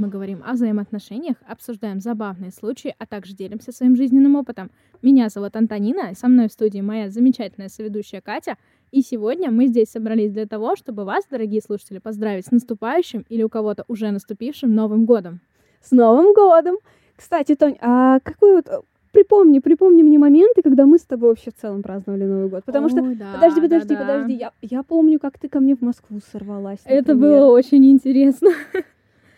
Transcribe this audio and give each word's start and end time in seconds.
мы 0.00 0.08
говорим 0.08 0.42
о 0.44 0.54
взаимоотношениях, 0.54 1.36
обсуждаем 1.46 2.00
забавные 2.00 2.50
случаи, 2.50 2.94
а 2.98 3.06
также 3.06 3.34
делимся 3.34 3.70
своим 3.70 3.96
жизненным 3.96 4.34
опытом. 4.34 4.70
Меня 5.02 5.28
зовут 5.28 5.54
Антонина, 5.56 6.14
со 6.14 6.26
мной 6.26 6.48
в 6.48 6.52
студии 6.52 6.80
моя 6.80 7.10
замечательная 7.10 7.68
соведущая 7.68 8.22
Катя. 8.22 8.56
И 8.90 9.02
сегодня 9.02 9.50
мы 9.50 9.66
здесь 9.66 9.90
собрались 9.90 10.32
для 10.32 10.46
того, 10.46 10.74
чтобы 10.74 11.04
вас, 11.04 11.24
дорогие 11.30 11.60
слушатели, 11.60 11.98
поздравить 11.98 12.46
с 12.46 12.50
наступающим 12.50 13.26
или 13.28 13.42
у 13.42 13.50
кого-то 13.50 13.84
уже 13.88 14.10
наступившим 14.10 14.74
Новым 14.74 15.04
годом. 15.04 15.40
С 15.82 15.90
Новым 15.90 16.32
годом! 16.34 16.76
Кстати, 17.14 17.54
Тонь, 17.54 17.76
а 17.82 18.20
какой 18.20 18.54
вот 18.54 18.66
припомни, 19.12 19.58
припомни 19.58 20.02
мне 20.02 20.18
моменты, 20.18 20.62
когда 20.62 20.86
мы 20.86 20.98
с 20.98 21.02
тобой 21.02 21.30
вообще 21.30 21.50
в 21.50 21.60
целом 21.60 21.82
праздновали 21.82 22.24
Новый 22.24 22.48
год. 22.48 22.64
Потому 22.64 22.86
Ой, 22.86 22.90
что, 22.90 23.02
да, 23.02 23.32
подожди, 23.34 23.60
подожди, 23.60 23.94
да, 23.94 24.00
подожди, 24.00 24.32
я, 24.34 24.52
я 24.62 24.82
помню, 24.82 25.18
как 25.20 25.38
ты 25.38 25.50
ко 25.50 25.60
мне 25.60 25.76
в 25.76 25.82
Москву 25.82 26.20
сорвалась. 26.32 26.80
Это 26.84 27.14
например. 27.14 27.40
было 27.40 27.46
очень 27.52 27.84
интересно. 27.84 28.50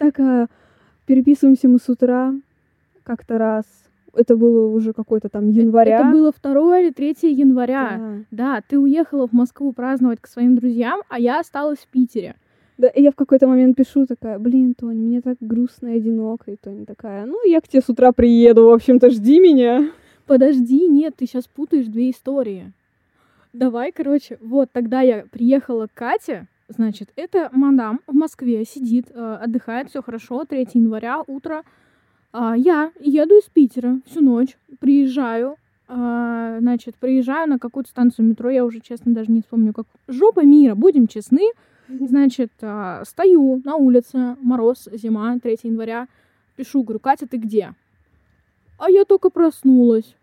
Так, 0.02 0.19
а, 0.19 0.48
переписываемся 1.06 1.69
мы 1.69 1.79
с 1.79 1.88
утра 1.88 2.34
как-то 3.05 3.38
раз. 3.38 3.65
Это 4.15 4.37
было 4.37 4.66
уже 4.66 4.92
какой-то 4.92 5.28
там 5.28 5.48
января. 5.48 6.01
Это 6.01 6.11
было 6.11 6.33
2 6.42 6.80
или 6.80 6.91
3 6.91 7.33
января. 7.33 7.98
Да. 7.98 8.25
Да, 8.30 8.62
ты 8.66 8.80
уехала 8.80 9.28
в 9.28 9.33
Москву 9.33 9.73
праздновать 9.73 10.20
к 10.20 10.27
своим 10.27 10.56
друзьям, 10.56 11.02
а 11.09 11.20
я 11.20 11.38
осталась 11.38 11.78
в 11.78 11.87
Питере. 11.87 12.34
Да, 12.78 12.88
и 12.88 13.01
я 13.01 13.12
в 13.12 13.15
какой-то 13.15 13.47
момент 13.47 13.77
пишу 13.77 14.06
такая, 14.06 14.41
блин, 14.41 14.75
Тонь, 14.75 14.97
мне 14.97 15.20
так 15.20 15.37
грустно 15.38 15.94
и 15.94 15.98
одиноко. 15.98 16.50
И 16.50 16.56
Тоня 16.56 16.84
такая, 16.84 17.25
ну, 17.25 17.37
я 17.47 17.61
к 17.61 17.69
тебе 17.69 17.81
с 17.81 17.89
утра 17.89 18.11
приеду, 18.11 18.66
в 18.66 18.72
общем-то, 18.72 19.09
жди 19.11 19.39
меня. 19.39 19.92
Подожди, 20.27 20.89
нет, 20.89 21.14
ты 21.16 21.27
сейчас 21.27 21.44
путаешь 21.47 21.87
две 21.87 22.11
истории. 22.11 22.72
Давай, 23.53 23.92
короче, 23.92 24.39
вот 24.41 24.69
тогда 24.72 25.00
я 25.00 25.27
приехала 25.31 25.87
к 25.87 25.94
Кате, 25.94 26.48
значит, 26.69 27.11
это 27.17 27.49
мадам 27.53 28.01
в 28.07 28.15
Москве 28.15 28.65
сидит, 28.65 29.07
э, 29.11 29.39
отдыхает, 29.43 29.89
все 29.89 30.03
хорошо, 30.03 30.45
3 30.45 30.67
января, 30.75 31.23
утро. 31.27 31.63
А, 32.33 32.57
я 32.57 32.93
еду 33.01 33.39
из 33.39 33.45
Питера 33.45 34.01
всю 34.07 34.21
ночь, 34.21 34.57
приезжаю, 34.81 35.57
а, 35.89 36.59
значит, 36.61 36.95
приезжаю 36.97 37.49
на 37.49 37.59
какую-то 37.59 37.91
станцию 37.91 38.27
метро, 38.27 38.49
я 38.51 38.65
уже, 38.65 38.81
честно, 38.81 39.13
даже 39.13 39.31
не 39.31 39.43
вспомню, 39.43 39.73
как... 39.73 39.87
Жопа 40.09 40.41
мира, 40.41 40.75
будем 40.75 41.07
честны. 41.07 41.51
Значит, 41.89 42.53
а, 42.63 43.05
стою 43.05 43.61
на 43.65 43.77
улице, 43.77 44.37
мороз, 44.41 44.89
зима, 44.93 45.39
3 45.39 45.59
января, 45.65 46.09
пишу, 46.57 46.83
говорю, 46.83 47.01
Катя, 47.01 47.27
ты 47.27 47.37
где? 47.37 47.75
А 48.79 48.91
я 48.91 49.05
только 49.05 49.29
проснулась. 49.29 50.15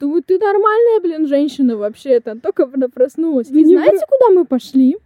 Думаю, 0.00 0.22
ты 0.22 0.38
нормальная, 0.38 1.00
блин, 1.00 1.26
женщина 1.26 1.76
вообще-то. 1.76 2.38
Только 2.40 2.66
проснулась. 2.66 3.48
Да 3.48 3.58
И 3.58 3.64
знаете, 3.64 4.04
куда 4.08 4.34
мы 4.34 4.44
пошли? 4.44 4.96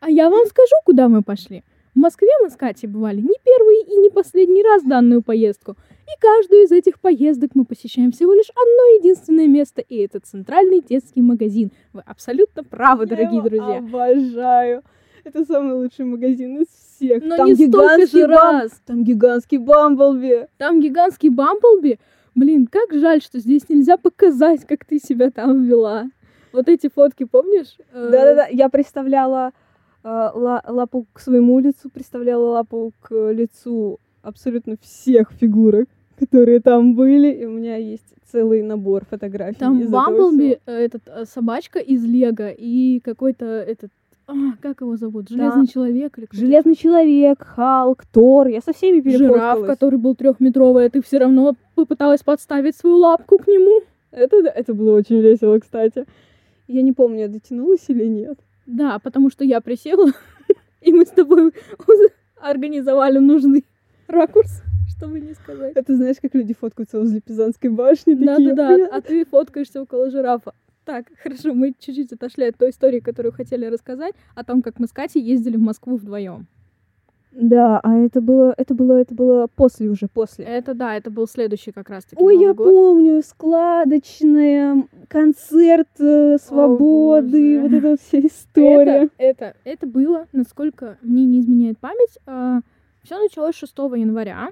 А 0.00 0.10
я 0.10 0.30
вам 0.30 0.46
скажу, 0.46 0.74
куда 0.84 1.08
мы 1.08 1.22
пошли. 1.22 1.62
В 1.94 1.98
Москве 1.98 2.28
мы 2.42 2.50
с 2.50 2.56
Катей 2.56 2.88
бывали 2.88 3.20
не 3.20 3.34
первый 3.44 3.82
и 3.82 3.96
не 3.96 4.10
последний 4.10 4.62
раз 4.62 4.82
данную 4.84 5.22
поездку. 5.22 5.72
И 6.06 6.20
каждую 6.20 6.62
из 6.62 6.72
этих 6.72 7.00
поездок 7.00 7.50
мы 7.54 7.64
посещаем 7.64 8.12
всего 8.12 8.32
лишь 8.32 8.48
одно 8.50 8.98
единственное 8.98 9.46
место, 9.48 9.80
и 9.82 9.96
это 9.98 10.20
центральный 10.20 10.80
детский 10.80 11.20
магазин. 11.20 11.70
Вы 11.92 12.02
абсолютно 12.06 12.62
правы, 12.64 13.04
Я 13.04 13.08
дорогие 13.10 13.38
его 13.38 13.48
друзья. 13.48 13.78
обожаю. 13.78 14.82
Это 15.24 15.44
самый 15.44 15.74
лучший 15.74 16.06
магазин 16.06 16.62
из 16.62 16.66
всех. 16.68 17.22
Но 17.24 17.36
там 17.36 17.46
не 17.48 17.54
столько 17.68 18.06
же 18.06 18.26
бам- 18.26 18.60
раз. 18.62 18.80
Там 18.86 19.04
гигантский 19.04 19.58
Бамблби. 19.58 20.46
Там 20.56 20.80
гигантский 20.80 21.28
Бамблби. 21.28 21.98
Блин, 22.34 22.66
как 22.70 22.94
жаль, 22.94 23.20
что 23.20 23.38
здесь 23.38 23.68
нельзя 23.68 23.96
показать, 23.98 24.64
как 24.66 24.84
ты 24.86 24.98
себя 24.98 25.30
там 25.30 25.64
вела. 25.64 26.04
Вот 26.52 26.68
эти 26.68 26.88
фотки, 26.88 27.24
помнишь? 27.24 27.76
Э, 27.92 28.08
Да-да-да, 28.10 28.46
я 28.50 28.68
представляла 28.70 29.30
ла- 29.30 29.52
лапу 30.02 31.06
к 31.12 31.20
своему 31.20 31.58
лицу, 31.60 31.90
представляла 31.90 32.50
лапу 32.52 32.92
к 33.00 33.32
лицу 33.32 33.98
абсолютно 34.22 34.76
всех 34.80 35.30
фигурок, 35.32 35.88
которые 36.18 36.60
там 36.60 36.94
были, 36.94 37.32
и 37.32 37.44
у 37.46 37.50
меня 37.50 37.76
есть 37.76 38.04
целый 38.30 38.62
набор 38.62 39.04
фотографий. 39.08 39.58
Там 39.58 39.86
Бамблби, 39.90 40.58
э, 40.66 40.72
этот 40.72 41.02
э, 41.06 41.24
собачка 41.24 41.78
из 41.78 42.04
Лего 42.04 42.50
и 42.50 43.00
какой-то 43.00 43.44
этот, 43.46 43.90
а, 44.26 44.32
как 44.60 44.82
его 44.82 44.96
зовут, 44.96 45.26
Да. 45.28 45.36
Железный 45.36 45.66
человек 45.66 46.18
или 46.18 46.28
Железный 46.30 46.76
человек, 46.76 47.42
Халк, 47.42 48.04
Тор, 48.12 48.48
я 48.48 48.60
со 48.60 48.72
всеми 48.72 49.00
Жираф, 49.00 49.18
перефоткалась. 49.18 49.66
который 49.66 49.98
был 49.98 50.14
трехметровый, 50.14 50.86
а 50.86 50.90
ты 50.90 51.02
все 51.02 51.18
равно 51.18 51.56
попыталась 51.74 52.22
подставить 52.22 52.76
свою 52.76 52.96
лапку 52.96 53.38
к 53.38 53.46
нему. 53.48 53.82
Это, 54.12 54.42
да, 54.42 54.50
это 54.50 54.74
было 54.74 54.96
очень 54.96 55.20
весело, 55.20 55.58
кстати. 55.58 56.04
Я 56.68 56.82
не 56.82 56.92
помню, 56.92 57.20
я 57.20 57.28
дотянулась 57.28 57.84
или 57.88 58.04
нет. 58.06 58.38
Да, 58.70 58.98
потому 59.00 59.30
что 59.30 59.44
я 59.44 59.60
присела, 59.60 60.12
и 60.80 60.92
мы 60.92 61.04
с 61.04 61.10
тобой 61.10 61.52
организовали 62.36 63.18
нужный 63.18 63.66
ракурс, 64.06 64.62
чтобы 64.96 65.20
не 65.20 65.34
сказать. 65.34 65.72
Это 65.74 65.96
знаешь, 65.96 66.16
как 66.22 66.34
люди 66.34 66.54
фоткаются 66.54 66.98
возле 66.98 67.20
Пизанской 67.20 67.70
башни? 67.70 68.14
Да-да-да, 68.14 68.88
а 68.90 69.00
ты 69.00 69.24
фоткаешься 69.24 69.82
около 69.82 70.10
жирафа. 70.10 70.52
Так, 70.84 71.06
хорошо, 71.22 71.52
мы 71.52 71.74
чуть-чуть 71.78 72.12
отошли 72.12 72.46
от 72.46 72.56
той 72.56 72.70
истории, 72.70 73.00
которую 73.00 73.32
хотели 73.32 73.66
рассказать, 73.66 74.14
о 74.34 74.44
том, 74.44 74.62
как 74.62 74.78
мы 74.78 74.86
с 74.86 74.92
Катей 74.92 75.22
ездили 75.22 75.56
в 75.56 75.60
Москву 75.60 75.96
вдвоем. 75.96 76.46
Да, 77.32 77.78
а 77.82 77.96
это 77.96 78.20
было, 78.20 78.52
это 78.56 78.74
было, 78.74 79.00
это 79.00 79.14
было 79.14 79.46
после 79.46 79.88
уже, 79.88 80.08
после. 80.08 80.44
Это 80.44 80.74
да, 80.74 80.96
это 80.96 81.10
был 81.10 81.28
следующий 81.28 81.70
как 81.70 81.88
раз-таки 81.88 82.20
Ой, 82.20 82.34
Новый 82.34 82.46
я 82.46 82.54
год. 82.54 82.66
помню, 82.66 83.22
складочная, 83.22 84.88
концерт 85.08 85.88
э, 86.00 86.38
свободы, 86.38 87.60
боже. 87.60 87.62
вот 87.62 87.72
эта 87.72 87.88
вот 87.90 88.00
вся 88.00 88.18
история. 88.18 89.04
Это, 89.04 89.10
это, 89.18 89.56
это 89.64 89.86
было, 89.86 90.26
насколько 90.32 90.98
мне 91.02 91.24
не 91.24 91.40
изменяет 91.40 91.78
память, 91.78 92.18
все 93.02 93.18
началось 93.18 93.54
6 93.54 93.72
января. 93.78 94.50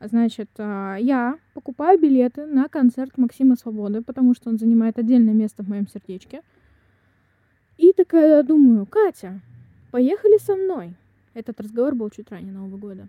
Значит, 0.00 0.48
а, 0.56 0.96
я 0.96 1.38
покупаю 1.52 1.98
билеты 1.98 2.46
на 2.46 2.68
концерт 2.68 3.18
Максима 3.18 3.56
Свободы, 3.56 4.00
потому 4.00 4.34
что 4.34 4.48
он 4.48 4.58
занимает 4.58 4.98
отдельное 4.98 5.34
место 5.34 5.62
в 5.62 5.68
моем 5.68 5.86
сердечке. 5.88 6.42
И 7.76 7.92
такая 7.92 8.42
думаю, 8.42 8.86
Катя, 8.86 9.40
поехали 9.90 10.38
со 10.38 10.56
мной. 10.56 10.94
Этот 11.34 11.60
разговор 11.60 11.94
был 11.94 12.10
чуть 12.10 12.30
ранее 12.30 12.52
Нового 12.52 12.76
года. 12.76 13.08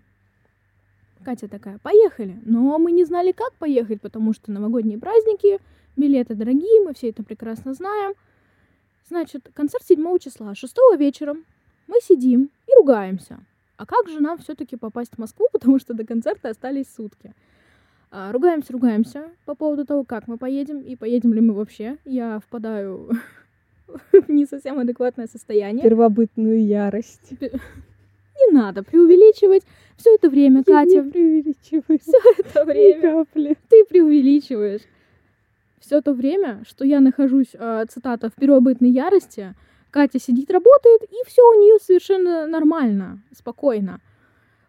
Катя 1.24 1.48
такая, 1.48 1.78
поехали. 1.78 2.38
Но 2.44 2.78
мы 2.78 2.92
не 2.92 3.04
знали, 3.04 3.32
как 3.32 3.52
поехать, 3.54 4.00
потому 4.00 4.32
что 4.32 4.50
новогодние 4.50 4.98
праздники, 4.98 5.58
билеты 5.96 6.34
дорогие, 6.34 6.82
мы 6.84 6.94
все 6.94 7.10
это 7.10 7.22
прекрасно 7.22 7.74
знаем. 7.74 8.14
Значит, 9.08 9.50
концерт 9.54 9.84
7 9.84 10.18
числа, 10.18 10.54
6 10.54 10.76
вечером. 10.98 11.44
Мы 11.86 11.96
сидим 12.02 12.50
и 12.66 12.74
ругаемся. 12.76 13.38
А 13.76 13.86
как 13.86 14.08
же 14.08 14.20
нам 14.20 14.38
все-таки 14.38 14.76
попасть 14.76 15.14
в 15.14 15.18
Москву, 15.18 15.48
потому 15.52 15.78
что 15.78 15.94
до 15.94 16.04
концерта 16.04 16.50
остались 16.50 16.86
сутки? 16.94 17.34
А, 18.10 18.30
ругаемся, 18.30 18.72
ругаемся 18.72 19.30
по 19.44 19.54
поводу 19.54 19.86
того, 19.86 20.04
как 20.04 20.28
мы 20.28 20.36
поедем 20.36 20.80
и 20.80 20.96
поедем 20.96 21.32
ли 21.32 21.40
мы 21.40 21.54
вообще. 21.54 21.98
Я 22.04 22.40
впадаю 22.40 23.10
в 24.12 24.28
не 24.28 24.44
совсем 24.46 24.78
адекватное 24.78 25.26
состояние. 25.26 25.82
Первобытную 25.82 26.64
ярость. 26.64 27.32
Не 28.52 28.58
надо 28.58 28.82
преувеличивать. 28.82 29.62
Все 29.96 30.14
это 30.14 30.28
время, 30.28 30.62
Я 30.66 30.74
Катя, 30.74 31.02
не 31.02 31.10
преувеличиваю. 31.10 31.98
все 32.00 32.18
это 32.38 32.64
время 32.64 33.24
капли. 33.24 33.56
ты 33.70 33.84
преувеличиваешь. 33.86 34.82
Все 35.80 36.00
то 36.02 36.12
время, 36.12 36.62
что 36.68 36.84
я 36.84 37.00
нахожусь, 37.00 37.54
э, 37.54 37.84
цитата, 37.88 38.28
в 38.28 38.34
первобытной 38.34 38.90
ярости, 38.90 39.54
Катя 39.90 40.18
сидит, 40.20 40.50
работает, 40.50 41.02
и 41.04 41.26
все 41.26 41.42
у 41.42 41.60
нее 41.60 41.78
совершенно 41.80 42.46
нормально, 42.46 43.20
спокойно. 43.36 44.00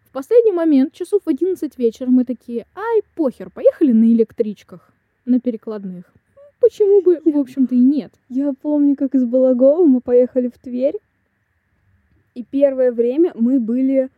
В 0.04 0.12
последний 0.12 0.52
момент, 0.52 0.92
часов 0.92 1.22
в 1.24 1.28
11 1.28 1.78
вечера, 1.78 2.08
мы 2.08 2.24
такие, 2.24 2.66
ай, 2.74 3.02
похер, 3.14 3.50
поехали 3.50 3.92
на 3.92 4.04
электричках, 4.04 4.90
на 5.26 5.40
перекладных. 5.40 6.04
Почему 6.60 7.02
бы, 7.02 7.20
в 7.24 7.38
общем-то, 7.38 7.74
и 7.74 7.78
нет. 7.78 8.12
Я 8.30 8.54
помню, 8.54 8.96
как 8.96 9.14
из 9.14 9.24
Балагова 9.24 9.84
мы 9.84 10.00
поехали 10.00 10.48
в 10.48 10.58
Тверь, 10.58 10.94
и 12.34 12.42
первое 12.44 12.92
время 12.92 13.32
мы 13.34 13.60
были 13.60 14.08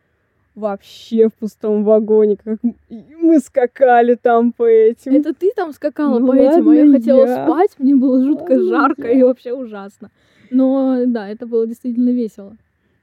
вообще 0.55 1.29
в 1.29 1.35
пустом 1.35 1.85
вагоне, 1.85 2.37
как 2.43 2.59
и 2.89 3.05
мы 3.21 3.39
скакали 3.41 4.15
там 4.15 4.53
по 4.53 4.65
этим. 4.67 5.13
Это 5.15 5.35
ты 5.35 5.53
там 5.55 5.73
скакала 5.73 6.19
Ну 6.19 6.29
по 6.29 6.35
этим, 6.35 6.69
а 6.69 6.75
я 6.75 6.91
хотела 6.91 7.27
я. 7.27 7.45
спать, 7.45 7.71
мне 7.79 7.95
было 7.95 8.23
жутко 8.25 8.53
Ладно, 8.53 8.69
жарко 8.69 9.09
и 9.09 9.19
я. 9.19 9.27
вообще 9.27 9.53
ужасно. 9.53 10.11
Но 10.51 11.05
да, 11.07 11.29
это 11.29 11.47
было 11.47 11.67
действительно 11.67 12.11
весело. 12.11 12.57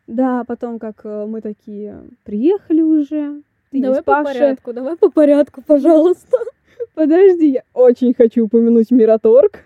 Да, 0.07 0.43
потом 0.45 0.79
как 0.79 1.01
э, 1.03 1.25
мы 1.27 1.41
такие 1.41 2.03
приехали 2.23 2.81
уже. 2.81 3.41
Ты 3.71 3.81
давай 3.81 4.01
по 4.03 4.23
порядку, 4.23 4.73
давай 4.73 4.97
по 4.97 5.09
порядку, 5.11 5.61
пожалуйста. 5.67 6.37
Подожди, 6.95 7.51
я 7.51 7.63
очень 7.73 8.13
хочу 8.13 8.45
упомянуть 8.45 8.91
Мираторг. 8.91 9.63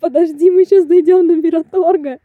Подожди, 0.00 0.50
мы 0.50 0.64
сейчас 0.64 0.86
дойдем 0.86 1.26
до 1.28 1.34
Мираторга. 1.36 2.18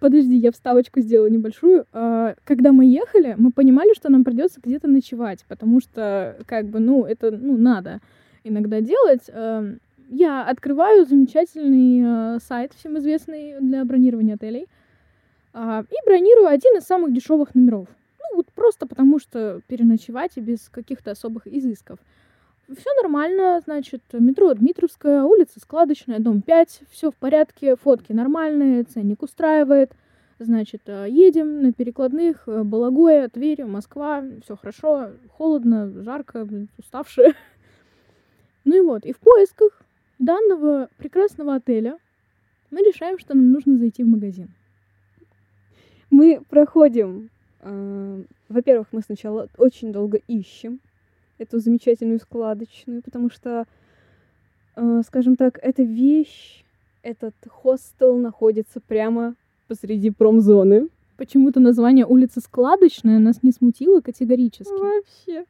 Подожди, 0.00 0.36
я 0.36 0.50
вставочку 0.52 1.00
сделаю 1.00 1.30
небольшую. 1.32 1.86
А, 1.92 2.34
Когда 2.44 2.72
мы 2.72 2.86
ехали, 2.86 3.34
мы 3.38 3.50
понимали, 3.52 3.94
что 3.94 4.10
нам 4.10 4.24
придется 4.24 4.60
где-то 4.62 4.88
ночевать, 4.88 5.44
потому 5.48 5.80
что, 5.80 6.36
как 6.46 6.66
бы, 6.66 6.78
ну, 6.80 7.04
это, 7.04 7.30
ну, 7.30 7.56
надо 7.56 8.00
иногда 8.44 8.80
делать. 8.80 9.22
Эм, 9.28 9.78
Я 10.08 10.44
открываю 10.46 11.06
замечательный 11.06 12.36
э, 12.36 12.38
сайт, 12.40 12.72
всем 12.74 12.98
известный 12.98 13.54
для 13.60 13.84
бронирования 13.84 14.34
отелей. 14.34 14.66
а, 15.54 15.84
и 15.90 15.94
бронирую 16.06 16.48
один 16.48 16.76
из 16.78 16.84
самых 16.84 17.12
дешевых 17.12 17.54
номеров. 17.54 17.88
Ну, 18.20 18.36
вот 18.36 18.46
просто 18.54 18.86
потому 18.86 19.18
что 19.18 19.60
переночевать 19.68 20.32
и 20.36 20.40
без 20.40 20.68
каких-то 20.70 21.10
особых 21.12 21.46
изысков. 21.46 21.98
Все 22.68 22.90
нормально, 23.02 23.60
значит, 23.64 24.02
метро 24.12 24.54
Дмитровская, 24.54 25.24
улица 25.24 25.58
Складочная, 25.60 26.20
дом 26.20 26.42
5, 26.42 26.82
все 26.90 27.10
в 27.10 27.16
порядке, 27.16 27.76
фотки 27.76 28.12
нормальные, 28.12 28.84
ценник 28.84 29.22
устраивает. 29.22 29.92
Значит, 30.38 30.82
э, 30.86 31.06
едем 31.08 31.62
на 31.62 31.72
перекладных, 31.72 32.48
э, 32.48 32.62
Балагоя, 32.62 33.28
Тверь, 33.28 33.64
Москва, 33.64 34.24
все 34.44 34.56
хорошо, 34.56 35.10
холодно, 35.30 36.02
жарко, 36.02 36.48
уставшие. 36.78 37.34
Ну 38.64 38.76
и 38.76 38.80
вот, 38.80 39.04
и 39.04 39.12
в 39.12 39.18
поисках 39.18 39.82
данного 40.20 40.88
прекрасного 40.96 41.56
отеля 41.56 41.98
мы 42.70 42.78
решаем, 42.82 43.18
что 43.18 43.34
нам 43.34 43.50
нужно 43.50 43.76
зайти 43.76 44.04
в 44.04 44.06
магазин. 44.06 44.50
Мы 46.10 46.40
проходим, 46.48 47.28
э, 47.60 48.22
во-первых, 48.48 48.86
мы 48.92 49.02
сначала 49.02 49.48
очень 49.58 49.92
долго 49.92 50.20
ищем 50.28 50.78
эту 51.38 51.58
замечательную 51.58 52.18
складочную, 52.18 53.02
потому 53.02 53.30
что, 53.30 53.66
э, 54.76 55.02
скажем 55.06 55.36
так, 55.36 55.58
эта 55.62 55.82
вещь, 55.82 56.64
этот 57.02 57.34
хостел 57.48 58.16
находится 58.16 58.80
прямо 58.80 59.34
посреди 59.68 60.10
промзоны. 60.10 60.88
Почему-то 61.16 61.60
название 61.60 62.06
улицы 62.06 62.40
Складочная 62.40 63.18
нас 63.18 63.42
не 63.42 63.52
смутило 63.52 64.00
категорически. 64.00 64.72
Вообще. 64.72 65.44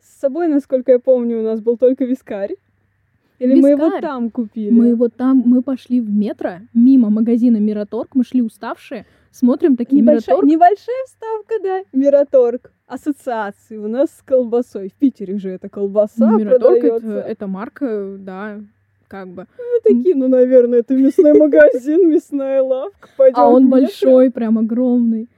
С 0.00 0.20
собой, 0.20 0.48
насколько 0.48 0.92
я 0.92 0.98
помню, 0.98 1.40
у 1.40 1.42
нас 1.42 1.60
был 1.60 1.76
только 1.76 2.04
вискарь. 2.04 2.56
Или 3.38 3.60
мы 3.60 3.70
его 3.70 3.84
Вискарь. 3.86 4.02
там 4.02 4.30
купили? 4.30 4.70
Мы 4.70 4.96
вот 4.96 5.14
там, 5.14 5.42
мы 5.46 5.62
пошли 5.62 6.00
в 6.00 6.10
метро, 6.10 6.58
мимо 6.74 7.08
магазина 7.08 7.58
Мираторг, 7.58 8.14
мы 8.14 8.24
шли 8.24 8.42
уставшие, 8.42 9.06
смотрим 9.30 9.76
такие 9.76 10.02
Небольшая, 10.02 10.36
Мираторг. 10.36 10.50
небольшая 10.50 11.04
вставка, 11.06 11.54
да. 11.62 11.82
Мираторг. 11.92 12.72
Ассоциации 12.86 13.76
у 13.76 13.88
нас 13.88 14.08
с 14.10 14.22
колбасой. 14.22 14.88
В 14.88 14.94
Питере 14.94 15.38
же 15.38 15.50
эта 15.50 15.68
колбаса 15.68 16.30
Мираторг 16.30 16.84
это, 16.84 17.20
это 17.20 17.46
марка, 17.46 18.16
да, 18.18 18.60
как 19.08 19.28
бы. 19.28 19.46
Мы 19.58 19.80
такие, 19.94 20.14
ну, 20.14 20.28
наверное, 20.28 20.80
это 20.80 20.94
мясной 20.94 21.38
магазин, 21.38 22.08
мясная 22.10 22.62
лавка. 22.62 23.08
Пойдем 23.16 23.38
А 23.38 23.48
он 23.48 23.68
большой, 23.68 24.30
прям 24.30 24.58
огромный. 24.58 25.28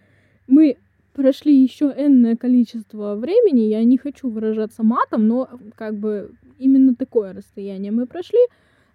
Мы 0.47 0.77
прошли 1.13 1.63
еще 1.63 1.93
энное 1.97 2.37
количество 2.37 3.15
времени, 3.15 3.63
я 3.63 3.83
не 3.85 3.99
хочу 3.99 4.29
выражаться 4.29 4.83
матом, 4.83 5.27
но 5.29 5.49
как 5.77 5.95
бы 5.97 6.31
именно 6.59 6.95
такое 6.95 7.33
расстояние 7.33 7.93
мы 7.93 8.07
прошли, 8.07 8.39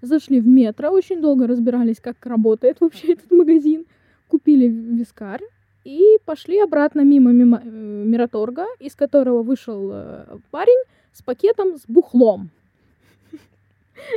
зашли 0.01 0.39
в 0.39 0.47
метро, 0.47 0.89
очень 0.89 1.21
долго 1.21 1.47
разбирались, 1.47 1.99
как 2.01 2.25
работает 2.25 2.77
вообще 2.79 3.13
этот 3.13 3.31
магазин, 3.31 3.85
купили 4.27 4.67
вискарь 4.67 5.41
и 5.83 6.17
пошли 6.25 6.59
обратно 6.59 7.01
мимо, 7.01 7.31
мимо 7.31 7.61
э, 7.63 7.69
Мираторга, 7.69 8.65
из 8.79 8.95
которого 8.95 9.43
вышел 9.43 9.89
э, 9.93 10.37
парень 10.51 10.83
с 11.13 11.21
пакетом 11.21 11.77
с 11.77 11.83
бухлом. 11.87 12.49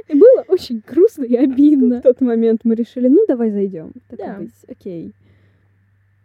И 0.08 0.14
было 0.14 0.44
очень 0.48 0.82
грустно 0.86 1.24
и 1.24 1.36
обидно. 1.36 2.00
В 2.00 2.02
тот 2.02 2.20
момент 2.20 2.62
мы 2.64 2.74
решили, 2.74 3.08
ну, 3.08 3.24
давай 3.28 3.50
зайдем. 3.50 3.92
Так 4.08 4.18
Да. 4.18 4.36
быть, 4.38 4.54
окей. 4.66 5.12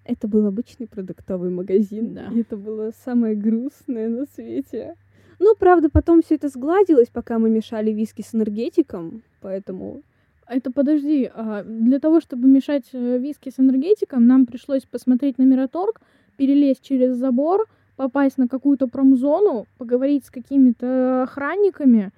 Это 0.05 0.27
был 0.27 0.45
обычный 0.47 0.87
продуктовый 0.87 1.49
магазин. 1.49 2.13
Да. 2.13 2.29
И 2.33 2.41
это 2.41 2.57
было 2.57 2.91
самое 3.05 3.35
грустное 3.35 4.09
на 4.09 4.25
свете. 4.25 4.95
Ну, 5.39 5.55
правда, 5.55 5.89
потом 5.89 6.21
все 6.21 6.35
это 6.35 6.49
сгладилось, 6.49 7.09
пока 7.09 7.37
мы 7.37 7.49
мешали 7.49 7.91
виски 7.91 8.21
с 8.21 8.33
энергетиком. 8.33 9.23
Поэтому 9.41 10.01
Это 10.47 10.71
подожди, 10.71 11.29
а, 11.33 11.63
для 11.63 11.99
того, 11.99 12.19
чтобы 12.19 12.47
мешать 12.47 12.85
э, 12.93 13.17
виски 13.17 13.49
с 13.49 13.59
энергетиком, 13.59 14.27
нам 14.27 14.45
пришлось 14.45 14.83
посмотреть 14.83 15.37
на 15.37 15.43
Мираторг, 15.43 16.01
перелезть 16.37 16.81
через 16.81 17.15
забор, 17.15 17.65
попасть 17.95 18.37
на 18.37 18.47
какую-то 18.47 18.87
промзону, 18.87 19.67
поговорить 19.77 20.25
с 20.25 20.31
какими-то 20.31 21.23
охранниками, 21.23 22.11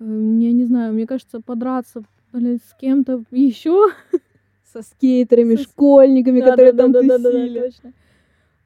э, 0.00 0.04
я 0.04 0.52
не 0.52 0.64
знаю, 0.64 0.92
мне 0.92 1.06
кажется, 1.06 1.40
подраться 1.40 2.02
блядь, 2.32 2.62
с 2.62 2.74
кем-то 2.80 3.22
еще. 3.30 3.88
со 4.72 4.82
скейтерами, 4.82 5.56
Со- 5.56 5.62
школьниками, 5.62 6.40
которые 6.40 6.72
там 6.72 6.92
тусили. 6.92 7.60
точно. 7.60 7.92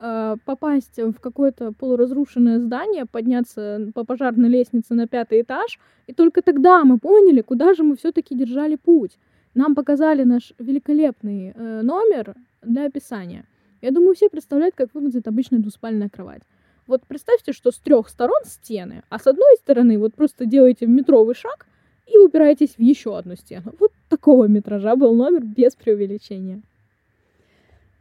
А, 0.04 0.36
Попасть 0.44 0.98
в 0.98 1.14
какое-то 1.20 1.70
полуразрушенное 1.70 2.58
здание, 2.58 3.06
подняться 3.06 3.92
по 3.94 4.04
пожарной 4.04 4.48
лестнице 4.48 4.94
на 4.94 5.06
пятый 5.06 5.42
этаж, 5.42 5.78
и 6.08 6.12
только 6.12 6.42
тогда 6.42 6.82
мы 6.84 6.98
поняли, 6.98 7.40
куда 7.40 7.72
же 7.74 7.84
мы 7.84 7.96
все-таки 7.96 8.34
держали 8.34 8.74
путь. 8.74 9.16
Нам 9.54 9.76
показали 9.76 10.24
наш 10.24 10.54
великолепный 10.58 11.52
э, 11.54 11.82
номер 11.82 12.34
для 12.62 12.86
описания. 12.86 13.44
Я 13.80 13.92
думаю, 13.92 14.16
все 14.16 14.28
представляют, 14.28 14.74
как 14.74 14.92
выглядит 14.92 15.28
обычная 15.28 15.60
двуспальная 15.60 16.08
кровать. 16.08 16.42
Вот 16.88 17.02
представьте, 17.06 17.52
что 17.52 17.70
с 17.70 17.78
трех 17.78 18.08
сторон 18.08 18.42
стены, 18.44 19.04
а 19.08 19.20
с 19.20 19.28
одной 19.28 19.56
стороны 19.58 20.00
вот 20.00 20.14
просто 20.14 20.46
делаете 20.46 20.86
метровый 20.86 21.36
шаг 21.36 21.68
и 22.08 22.18
упираетесь 22.18 22.74
в 22.76 22.80
еще 22.80 23.16
одну 23.16 23.36
стену. 23.36 23.72
Вот 23.78 23.92
такого 24.08 24.48
метража 24.48 24.96
был 24.96 25.14
номер 25.14 25.44
без 25.44 25.76
преувеличения. 25.76 26.60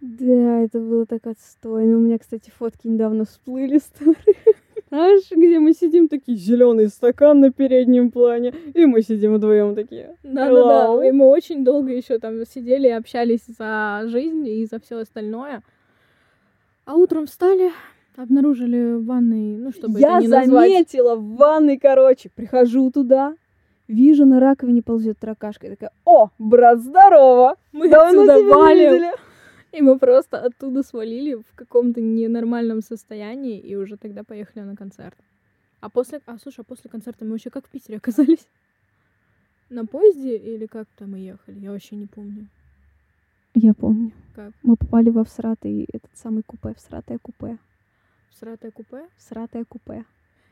Да, 0.02 0.62
это 0.62 0.80
было 0.80 1.06
так 1.06 1.28
отстойно. 1.28 1.98
У 1.98 2.00
меня, 2.02 2.18
кстати, 2.18 2.50
фотки 2.50 2.88
недавно 2.88 3.26
всплыли 3.26 3.78
старые. 3.78 4.16
Знаешь, 4.90 5.24
где 5.32 5.60
мы 5.60 5.74
сидим 5.74 6.08
такие, 6.10 6.38
зеленый 6.38 6.88
стакан 6.90 7.40
на 7.40 7.52
переднем 7.52 8.12
плане, 8.12 8.54
и 8.74 8.86
мы 8.86 9.04
сидим 9.04 9.36
вдвоем 9.36 9.74
такие. 9.76 10.18
Да-да-да, 10.24 10.88
Hello. 10.88 11.08
и 11.08 11.12
мы 11.12 11.28
очень 11.28 11.64
долго 11.64 11.94
еще 11.94 12.20
там 12.20 12.44
сидели 12.46 12.88
и 12.88 12.92
общались 12.92 13.46
за 13.48 14.02
жизнь 14.08 14.46
и 14.48 14.66
за 14.66 14.80
все 14.80 14.98
остальное. 14.98 15.62
А 16.86 16.96
утром 16.96 17.28
встали, 17.28 17.72
обнаружили 18.18 18.96
в 18.96 19.06
ванной, 19.06 19.56
ну, 19.56 19.72
чтобы 19.72 20.00
Я 20.00 20.14
это 20.18 20.22
не 20.24 20.28
назвать. 20.28 20.72
заметила 20.72 21.16
в 21.16 21.36
ванной, 21.36 21.78
короче, 21.78 22.30
прихожу 22.36 22.92
туда, 22.92 23.36
вижу 23.88 24.26
на 24.26 24.40
раковине 24.40 24.82
ползет 24.82 25.20
таракашка, 25.20 25.68
и 25.68 25.70
такая, 25.70 25.92
о, 26.06 26.30
брат, 26.40 26.80
здорово! 26.80 27.56
Мы 27.72 27.88
Давно 27.88 28.24
отсюда 28.24 28.44
валим. 28.56 28.94
видели». 28.94 29.12
И 29.78 29.82
мы 29.82 29.98
просто 29.98 30.38
оттуда 30.40 30.84
свалили 30.84 31.36
в 31.36 31.56
каком-то 31.56 32.02
ненормальном 32.02 32.82
состоянии 32.82 33.60
и 33.60 33.76
уже 33.76 33.98
тогда 33.98 34.24
поехали 34.24 34.64
на 34.64 34.76
концерт. 34.76 35.18
А 35.80 35.90
после, 35.90 36.22
а 36.26 36.38
слушай, 36.38 36.62
а 36.62 36.64
после 36.64 36.90
концерта 36.90 37.26
мы 37.26 37.32
вообще 37.32 37.50
как 37.50 37.68
в 37.68 37.70
Питере 37.70 37.98
оказались? 37.98 38.48
На 39.70 39.86
поезде 39.86 40.38
или 40.38 40.66
как 40.66 40.88
там 40.98 41.12
мы 41.12 41.20
ехали? 41.20 41.60
Я 41.60 41.72
вообще 41.72 41.96
не 41.96 42.06
помню. 42.06 42.48
Я 43.54 43.74
помню. 43.74 44.12
Как? 44.36 44.54
Мы 44.64 44.76
попали 44.76 45.10
во 45.10 45.24
всратый, 45.24 45.88
этот 45.92 46.12
самый 46.16 46.44
купе, 46.44 46.74
всратое 46.74 47.20
купе. 47.20 47.58
Всратое 48.30 48.72
купе? 48.72 49.08
Всратое 49.18 49.66
купе. 49.66 50.06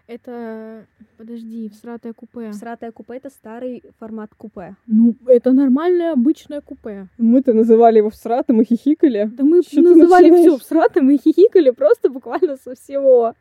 Это, 0.10 0.88
подожди, 1.18 1.70
всратое 1.70 2.14
купе. 2.14 2.50
Всратое 2.50 2.92
купе— 2.92 3.14
это 3.18 3.30
старый 3.30 3.84
формат 4.00 4.32
купе. 4.36 4.76
Ну, 4.88 5.14
это 5.28 5.52
нормальное 5.52 6.14
обычное 6.14 6.62
купе. 6.62 7.10
Мы-то 7.20 7.54
называли 7.54 7.98
его 7.98 8.10
всратым 8.10 8.60
и 8.60 8.66
хихикали. 8.66 9.30
Да 9.32 9.44
мы 9.44 9.62
Чё 9.62 9.84
называли 9.84 10.32
все 10.32 10.58
всратым 10.58 11.12
и 11.12 11.18
хихикали 11.20 11.70
просто 11.70 12.10
буквально 12.10 12.58
со 12.58 12.74
всего. 12.74 13.36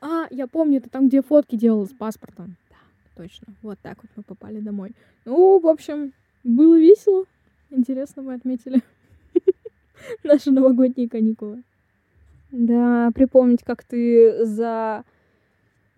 А, 0.00 0.28
я 0.30 0.46
помню, 0.46 0.78
это 0.78 0.88
там, 0.88 1.08
где 1.08 1.20
фотки 1.20 1.56
делала 1.56 1.84
с 1.84 1.92
паспортом. 1.92 2.54
Да, 2.70 2.76
точно. 3.16 3.48
Вот 3.60 3.80
так 3.82 3.98
вот 4.00 4.10
мы 4.14 4.22
попали 4.22 4.60
домой. 4.60 4.92
Ну, 5.24 5.58
в 5.58 5.66
общем, 5.66 6.12
было 6.44 6.78
весело. 6.78 7.24
Интересно 7.70 8.22
мы 8.22 8.34
отметили 8.34 8.82
наши 10.22 10.52
новогодние 10.52 11.08
каникулы. 11.08 11.64
Да, 12.52 13.10
припомнить, 13.16 13.64
как 13.64 13.82
ты 13.82 14.44
за 14.44 15.02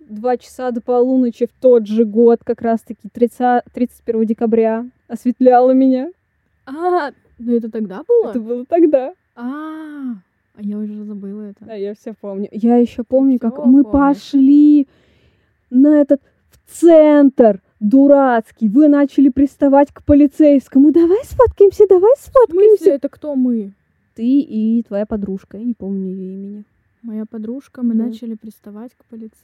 два 0.08 0.36
часа 0.36 0.70
до 0.70 0.80
полуночи 0.80 1.46
в 1.46 1.50
тот 1.60 1.86
же 1.86 2.04
год, 2.04 2.40
как 2.44 2.62
раз-таки 2.62 3.08
30, 3.12 3.64
31 3.72 4.24
декабря, 4.24 4.86
осветляла 5.08 5.72
меня. 5.72 6.10
А, 6.66 7.10
ну 7.38 7.52
это 7.56 7.70
тогда 7.70 8.02
было? 8.06 8.30
Это 8.30 8.40
было 8.40 8.64
тогда. 8.66 9.14
А, 9.34 10.14
а 10.54 10.62
я 10.62 10.78
уже 10.78 11.04
забыла 11.04 11.42
это. 11.42 11.64
Да, 11.64 11.74
я 11.74 11.94
все 11.94 12.14
помню. 12.14 12.48
Я 12.50 12.76
еще 12.76 13.04
помню, 13.04 13.38
как 13.38 13.64
мы 13.66 13.84
пошли 13.84 14.88
на 15.70 16.00
этот 16.00 16.22
в 16.50 16.72
центр 16.72 17.60
дурацкий. 17.80 18.68
Вы 18.68 18.88
начали 18.88 19.28
приставать 19.28 19.92
к 19.92 20.02
полицейскому. 20.02 20.92
Давай 20.92 21.22
сфоткаемся, 21.24 21.84
давай 21.88 22.12
В 22.16 22.20
смысле, 22.20 22.32
сфоткаемся. 22.46 22.90
это 22.90 23.08
кто 23.08 23.34
мы? 23.36 23.72
Ты 24.14 24.24
и 24.40 24.82
твоя 24.88 25.04
подружка, 25.04 25.58
я 25.58 25.64
не 25.64 25.74
помню 25.74 26.08
ее 26.08 26.32
имени. 26.32 26.64
Моя 27.02 27.26
подружка, 27.26 27.82
мы 27.82 27.94
Да. 27.94 28.04
начали 28.04 28.34
приставать 28.34 28.92
к 28.94 29.04
полиции. 29.04 29.36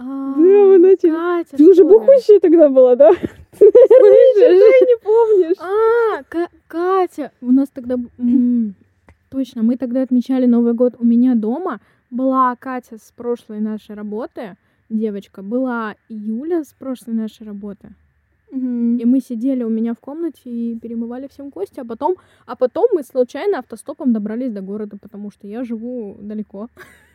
А, 0.00 0.34
вы 0.34 0.78
начали. 0.78 1.10
Катя, 1.10 1.56
Ты 1.56 1.68
уже 1.68 1.84
бухущая 1.84 2.38
тогда 2.38 2.68
была, 2.68 2.94
да? 2.94 3.10
Наверное, 3.60 4.56
уже 4.56 4.86
не 4.86 4.98
помнишь. 5.02 5.56
А, 5.58 6.22
Ка- 6.28 6.50
Катя, 6.68 7.32
у 7.40 7.50
нас 7.50 7.68
тогда... 7.68 7.96
Точно, 9.30 9.62
мы 9.62 9.76
тогда 9.76 10.02
отмечали 10.02 10.46
Новый 10.46 10.72
год 10.72 10.94
у 10.98 11.04
меня 11.04 11.34
дома. 11.34 11.80
Была 12.10 12.54
Катя 12.56 12.96
с 12.96 13.12
прошлой 13.12 13.60
нашей 13.60 13.96
работы, 13.96 14.56
девочка. 14.88 15.42
Была 15.42 15.96
Юля 16.08 16.62
с 16.64 16.72
прошлой 16.72 17.14
нашей 17.14 17.44
работы. 17.46 17.90
И 18.50 19.04
мы 19.04 19.20
сидели 19.20 19.62
у 19.64 19.68
меня 19.68 19.92
в 19.92 19.98
комнате 19.98 20.40
и 20.44 20.78
перемывали 20.78 21.28
всем 21.28 21.50
кости, 21.50 21.80
а 21.80 21.84
потом, 21.84 22.16
а 22.46 22.56
потом 22.56 22.86
мы 22.94 23.02
случайно 23.02 23.58
автостопом 23.58 24.14
добрались 24.14 24.52
до 24.52 24.62
города, 24.62 24.96
потому 24.96 25.30
что 25.30 25.46
я 25.46 25.64
живу 25.64 26.16
далеко. 26.20 26.68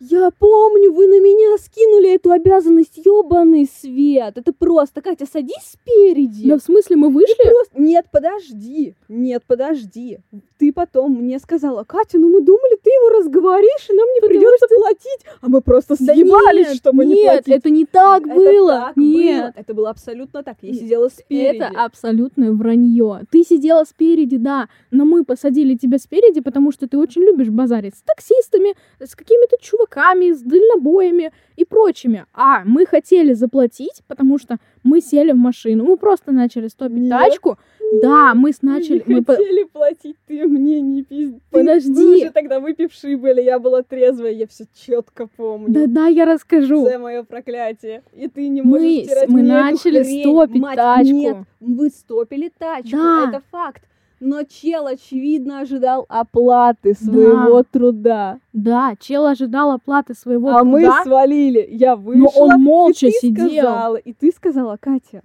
Я 0.00 0.30
помню, 0.30 0.92
вы 0.92 1.08
на 1.08 1.20
меня 1.20 1.58
скинули 1.58 2.14
эту 2.14 2.30
обязанность, 2.30 2.98
ёбаный 3.04 3.66
свет. 3.66 4.38
Это 4.38 4.52
просто, 4.52 5.02
Катя, 5.02 5.26
садись 5.26 5.72
спереди. 5.72 6.48
Да 6.48 6.58
в 6.58 6.62
смысле, 6.62 6.96
мы 6.96 7.10
вышли? 7.10 7.42
Просто... 7.42 7.80
Нет, 7.80 8.06
подожди, 8.12 8.94
нет, 9.08 9.42
подожди. 9.46 10.18
Ты 10.58 10.72
потом 10.72 11.14
мне 11.14 11.38
сказала, 11.38 11.84
Катя, 11.84 12.18
ну 12.18 12.28
мы 12.30 12.40
думали, 12.40 12.77
его 12.98 13.18
разговоришь, 13.20 13.88
и 13.90 13.94
нам 13.94 14.06
не 14.14 14.20
Потому 14.20 14.40
придется 14.40 14.66
платить. 14.74 15.20
А 15.40 15.48
мы 15.48 15.60
просто 15.60 15.96
Да 15.98 16.14
съебались, 16.14 16.68
нет, 16.68 16.76
чтобы 16.76 17.04
не 17.04 17.14
нет, 17.14 17.44
платить. 17.44 17.54
это 17.54 17.70
не 17.70 17.84
так 17.86 18.26
Это 18.26 18.34
было. 18.34 18.72
так 18.72 18.96
нет. 18.96 19.40
было. 19.42 19.52
Это 19.56 19.74
было 19.74 19.90
абсолютно 19.90 20.42
так. 20.42 20.56
Я 20.62 20.70
Нет, 20.72 20.80
сидела 20.80 21.08
спереди. 21.08 21.56
Это 21.56 21.84
абсолютное 21.84 22.52
вранье. 22.52 23.20
Ты 23.30 23.42
сидела 23.44 23.84
спереди, 23.84 24.36
да, 24.36 24.68
но 24.90 25.04
мы 25.04 25.24
посадили 25.24 25.74
тебя 25.74 25.98
спереди, 25.98 26.40
потому 26.40 26.72
что 26.72 26.88
ты 26.88 26.98
очень 26.98 27.22
любишь 27.22 27.48
базарить 27.48 27.94
с 27.96 28.02
таксистами, 28.02 28.74
с 29.00 29.14
какими-то 29.14 29.56
чуваками, 29.60 30.32
с 30.32 30.40
дальнобоями 30.42 31.32
и 31.56 31.64
прочими. 31.64 32.24
А 32.34 32.62
мы 32.64 32.86
хотели 32.86 33.32
заплатить, 33.32 34.02
потому 34.06 34.38
что 34.38 34.58
мы 34.82 35.00
сели 35.00 35.32
в 35.32 35.36
машину, 35.36 35.84
мы 35.84 35.96
просто 35.96 36.32
начали 36.32 36.68
стопить 36.68 36.98
Нет. 37.02 37.10
тачку. 37.10 37.58
Да, 38.02 38.34
мы 38.34 38.50
Мы 38.60 38.68
начали... 38.74 39.02
не 39.06 39.14
мы 39.14 39.22
по- 39.24 39.34
хотели 39.34 39.64
платить, 39.64 40.16
ты 40.26 40.46
мне 40.46 40.80
не 40.82 41.02
пизди. 41.02 41.40
Подожди. 41.50 41.90
Вы 41.94 42.16
уже 42.16 42.30
тогда 42.32 42.60
выпившие 42.88 43.16
были, 43.16 43.42
я 43.42 43.58
была 43.58 43.82
трезвая, 43.82 44.32
я 44.32 44.46
все 44.46 44.64
четко 44.74 45.26
помню. 45.36 45.68
Да-да, 45.68 46.06
я 46.06 46.24
расскажу. 46.24 46.86
Это 46.86 46.98
мое 46.98 47.22
проклятие. 47.22 48.02
И 48.14 48.28
ты 48.28 48.48
не 48.48 48.62
Мы 48.62 48.68
можешь 48.78 49.02
с- 49.02 49.04
стирать 49.06 49.28
мы 49.28 49.40
мне 49.42 49.52
эту 49.52 49.64
начали 49.64 50.02
хрень. 50.02 50.22
стопить 50.22 50.62
Мать, 50.62 50.76
тачку. 50.76 51.12
Нет, 51.14 51.36
вы 51.60 51.88
стопили 51.90 52.52
тачку, 52.58 52.96
Да. 52.96 53.26
это 53.28 53.42
факт. 53.50 53.82
Но 54.20 54.42
чел, 54.42 54.88
очевидно, 54.88 55.60
ожидал 55.60 56.04
оплаты 56.08 56.94
своего 56.94 57.62
труда. 57.62 58.40
Да, 58.52 58.94
чел 58.98 59.26
ожидал 59.26 59.70
оплаты 59.70 60.14
своего 60.14 60.48
а 60.48 60.64
мы 60.64 60.82
труда, 60.82 61.02
свалили. 61.04 61.64
Я 61.70 61.94
но 61.94 62.02
вышла, 62.02 62.28
он 62.40 62.60
молча 62.60 63.06
и 63.06 63.10
ты 63.12 63.18
сидел. 63.20 63.46
сказала, 63.48 63.96
и 63.96 64.12
ты 64.12 64.32
сказала, 64.32 64.76
Катя, 64.80 65.22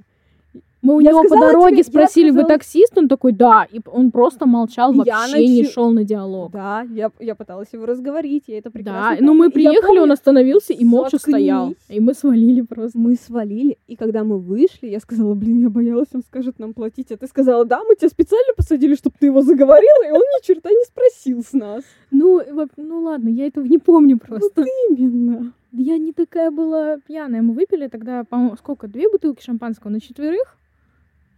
Мы 0.84 0.96
у 0.98 1.00
Я 1.00 1.12
него 1.12 1.24
по 1.24 1.40
дороге 1.40 1.78
тебе- 1.78 1.84
спросили, 1.86 2.26
вы 2.30 2.40
сказала- 2.42 2.50
таксист? 2.60 2.98
Он 2.98 3.08
такой, 3.08 3.32
да. 3.32 3.66
И 3.72 3.80
он 3.86 4.12
просто 4.12 4.46
молчал, 4.46 4.92
И 4.94 4.98
я 5.06 5.22
вообще 5.22 5.48
не 5.48 5.64
начи- 5.64 5.72
шел 5.72 5.92
на 5.92 6.04
диалог. 6.04 6.52
да, 6.52 6.86
я, 6.92 7.10
я 7.20 7.36
пыталась 7.36 7.70
его 7.72 7.86
разговорить, 7.86 8.44
я 8.48 8.58
это 8.58 8.70
Да, 8.70 8.72
прекрасно 8.72 9.26
но 9.26 9.34
мы 9.34 9.50
помню. 9.50 9.60
И 9.62 9.64
я 9.64 9.70
приехали, 9.72 9.92
он 9.96 10.02
помню, 10.02 10.14
остановился 10.14 10.74
и 10.74 10.84
молча 10.86 11.12
Заткнись. 11.18 11.34
стоял. 11.36 11.74
И 11.90 12.00
мы 12.02 12.14
свалили 12.14 12.62
просто. 12.62 13.00
Мы 13.00 13.16
свалили, 13.16 13.78
и 13.88 13.96
когда 13.96 14.24
мы 14.26 14.38
вышли, 14.40 14.88
я 14.90 15.00
сказала, 15.00 15.34
блин, 15.36 15.60
я 15.62 15.70
боялась, 15.70 16.10
он 16.14 16.22
скажет 16.22 16.60
нам 16.60 16.74
платить. 16.74 17.12
А 17.14 17.18
ты 17.18 17.28
сказала, 17.28 17.64
да, 17.66 17.82
мы 17.88 17.96
тебя 17.96 18.10
специально 18.10 18.54
посадили, 18.56 18.96
чтобы 18.96 19.16
ты 19.18 19.28
его 19.28 19.42
заговорила, 19.42 20.06
и 20.08 20.12
он 20.12 20.20
ни 20.20 20.46
черта 20.46 20.70
не 20.70 20.84
спросил 20.86 21.44
с 21.44 21.54
нас. 21.54 21.84
Ну, 22.12 22.42
ну 22.76 23.00
ладно, 23.04 23.30
я 23.30 23.48
этого 23.48 23.64
не 23.64 23.78
помню 23.78 24.20
просто. 24.20 24.66
Именно. 24.90 25.54
Я 25.72 25.98
не 25.98 26.12
такая 26.12 26.52
была 26.52 26.98
пьяная. 27.08 27.42
Мы 27.42 27.54
выпили 27.54 27.88
тогда, 27.88 28.26
по-моему, 28.26 28.58
сколько? 28.58 28.88
Две 28.90 29.10
бутылки 29.10 29.42
шампанского 29.42 29.90
на 29.90 30.02
четверых? 30.02 30.58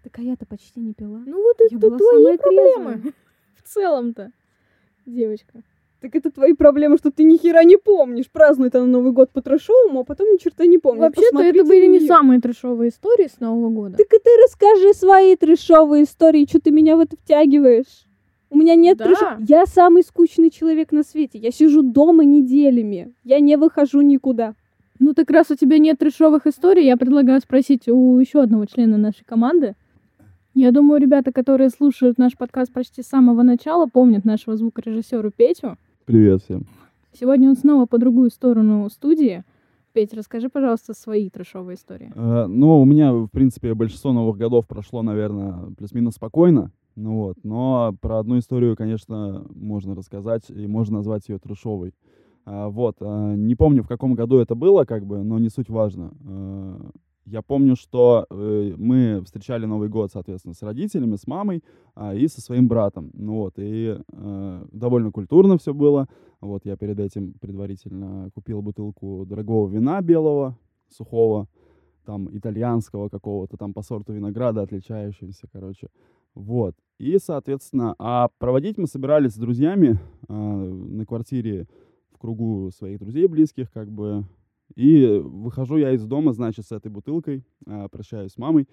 Так 0.06 0.20
а 0.20 0.22
я-то 0.22 0.46
почти 0.46 0.80
не 0.80 0.94
пила. 0.94 1.24
Ну 1.26 1.42
вот 1.42 1.56
Я 1.60 1.66
это 1.66 1.78
была 1.80 1.98
твои 1.98 2.10
самая 2.12 2.38
проблемы. 2.38 2.94
трезвая. 2.94 3.14
В 3.56 3.68
целом-то, 3.68 4.32
девочка. 5.08 5.64
Так 6.00 6.16
это 6.16 6.30
твои 6.30 6.54
проблемы, 6.54 6.98
что 6.98 7.10
ты 7.10 7.24
ни 7.24 7.38
хера 7.38 7.64
не 7.64 7.78
помнишь. 7.78 8.30
Празднует 8.30 8.76
она 8.76 8.86
Новый 8.86 9.12
год 9.12 9.32
по-трэшовому, 9.32 10.02
а 10.02 10.04
потом 10.04 10.32
ни 10.32 10.38
черта 10.38 10.68
не 10.68 10.78
помнит. 10.78 11.02
Вообще-то 11.02 11.42
это 11.42 11.64
были 11.64 11.88
не 11.88 12.00
самые 12.02 12.40
трешовые 12.40 12.90
истории 12.90 13.28
с 13.28 13.40
Нового 13.40 13.70
года. 13.70 13.98
Так 13.98 14.06
и 14.14 14.20
ты 14.24 14.30
расскажи 14.46 14.94
свои 14.94 15.36
трешовые 15.36 16.04
истории, 16.04 16.46
что 16.48 16.60
ты 16.62 16.70
меня 16.70 16.96
в 16.96 17.00
это 17.00 17.16
втягиваешь. 17.18 18.06
У 18.52 18.58
меня 18.58 18.76
нет 18.76 19.00
Да. 19.00 19.06
трэшо- 19.06 19.38
Я 19.48 19.66
самый 19.66 20.04
скучный 20.04 20.52
человек 20.52 20.92
на 20.92 21.02
свете. 21.02 21.40
Я 21.40 21.50
сижу 21.50 21.82
дома 21.82 22.24
неделями. 22.24 23.12
Я 23.24 23.40
не 23.40 23.58
выхожу 23.58 24.02
никуда. 24.02 24.54
Ну 25.00 25.14
так 25.16 25.32
раз 25.32 25.50
у 25.50 25.56
тебя 25.56 25.80
нет 25.80 25.98
трешовых 25.98 26.46
историй, 26.46 26.86
я 26.86 26.96
предлагаю 26.98 27.42
спросить 27.42 27.88
у 27.90 28.20
еще 28.20 28.42
одного 28.44 28.66
члена 28.66 28.98
нашей 28.98 29.26
команды. 29.26 29.74
Я 30.58 30.72
думаю, 30.72 31.02
ребята, 31.02 31.34
которые 31.34 31.70
слушают 31.70 32.18
наш 32.18 32.38
подкаст 32.38 32.72
почти 32.72 33.04
с 33.04 33.08
самого 33.08 33.44
начала, 33.44 33.88
помнят 33.88 34.24
нашего 34.24 34.56
звукорежиссера 34.56 35.30
Петю. 35.30 35.76
Привет 36.06 36.44
всем. 36.44 36.64
Сегодня 37.12 37.50
он 37.50 37.58
снова 37.58 37.86
по 37.88 37.98
другую 37.98 38.30
сторону 38.30 38.90
студии. 38.90 39.44
Петь, 39.92 40.14
расскажи, 40.14 40.48
пожалуйста, 40.48 40.94
свои 40.94 41.30
трешовые 41.30 41.76
истории. 41.76 42.10
Э, 42.16 42.46
Ну, 42.48 42.80
у 42.82 42.86
меня, 42.86 43.14
в 43.14 43.28
принципе, 43.28 43.74
большинство 43.74 44.14
новых 44.14 44.38
годов 44.38 44.66
прошло, 44.66 45.02
наверное, 45.02 45.74
плюс-минус 45.78 46.14
спокойно. 46.16 46.72
Ну 46.96 47.18
вот, 47.18 47.36
но 47.44 47.94
про 48.00 48.20
одну 48.20 48.40
историю, 48.40 48.78
конечно, 48.78 49.46
можно 49.54 49.94
рассказать, 49.94 50.50
и 50.50 50.68
можно 50.68 51.00
назвать 51.00 51.28
ее 51.28 51.38
трешовой. 51.38 51.94
А, 52.46 52.70
Вот, 52.70 52.96
а, 53.02 53.36
не 53.36 53.56
помню, 53.56 53.84
в 53.84 53.90
каком 53.90 54.14
году 54.14 54.38
это 54.38 54.56
было, 54.56 54.86
как 54.86 55.06
бы, 55.06 55.22
но 55.22 55.38
не 55.38 55.50
суть 55.50 55.68
важно. 55.68 56.14
Э, 56.26 56.78
Я 57.26 57.42
помню, 57.42 57.76
что 57.76 58.28
э, 58.30 58.74
мы 58.78 59.22
встречали 59.26 59.66
Новый 59.66 59.90
год, 59.90 60.12
соответственно, 60.12 60.54
с 60.54 60.62
родителями, 60.62 61.16
с 61.16 61.26
мамой 61.26 61.64
а, 61.96 62.14
и 62.14 62.28
со 62.28 62.40
своим 62.40 62.68
братом. 62.68 63.10
Ну 63.14 63.38
вот, 63.38 63.56
и 63.58 63.98
э, 63.98 64.66
довольно 64.72 65.12
культурно 65.12 65.58
все 65.58 65.74
было. 65.74 66.08
Вот, 66.40 66.66
я 66.66 66.78
перед 66.78 67.00
этим 67.00 67.34
предварительно 67.34 68.30
купил 68.36 68.62
бутылку 68.62 69.26
дорогого 69.26 69.68
вина 69.68 70.02
белого, 70.02 70.56
сухого, 70.88 71.48
там, 72.06 72.30
итальянского 72.38 73.10
какого-то, 73.10 73.58
там, 73.58 73.74
по 73.74 73.82
сорту 73.82 74.14
винограда 74.14 74.62
отличающегося, 74.62 75.48
короче. 75.52 75.88
Вот. 76.36 76.76
И, 77.00 77.18
соответственно, 77.18 77.96
а 77.98 78.30
проводить 78.38 78.78
мы 78.78 78.86
собирались 78.86 79.34
с 79.34 79.38
друзьями 79.38 80.00
а, 80.28 80.34
на 80.34 81.06
квартире 81.08 81.68
в 82.12 82.20
кругу 82.20 82.70
своих 82.72 83.00
друзей 83.00 83.28
близких, 83.28 83.72
как 83.72 83.92
бы. 83.92 84.26
И 84.74 85.22
выхожу 85.24 85.78
я 85.78 85.92
из 85.92 86.06
дома, 86.06 86.34
значит, 86.34 86.66
с 86.66 86.72
этой 86.72 86.92
бутылкой, 86.92 87.46
а, 87.68 87.88
прощаюсь 87.88 88.34
с 88.34 88.38
мамой, 88.38 88.68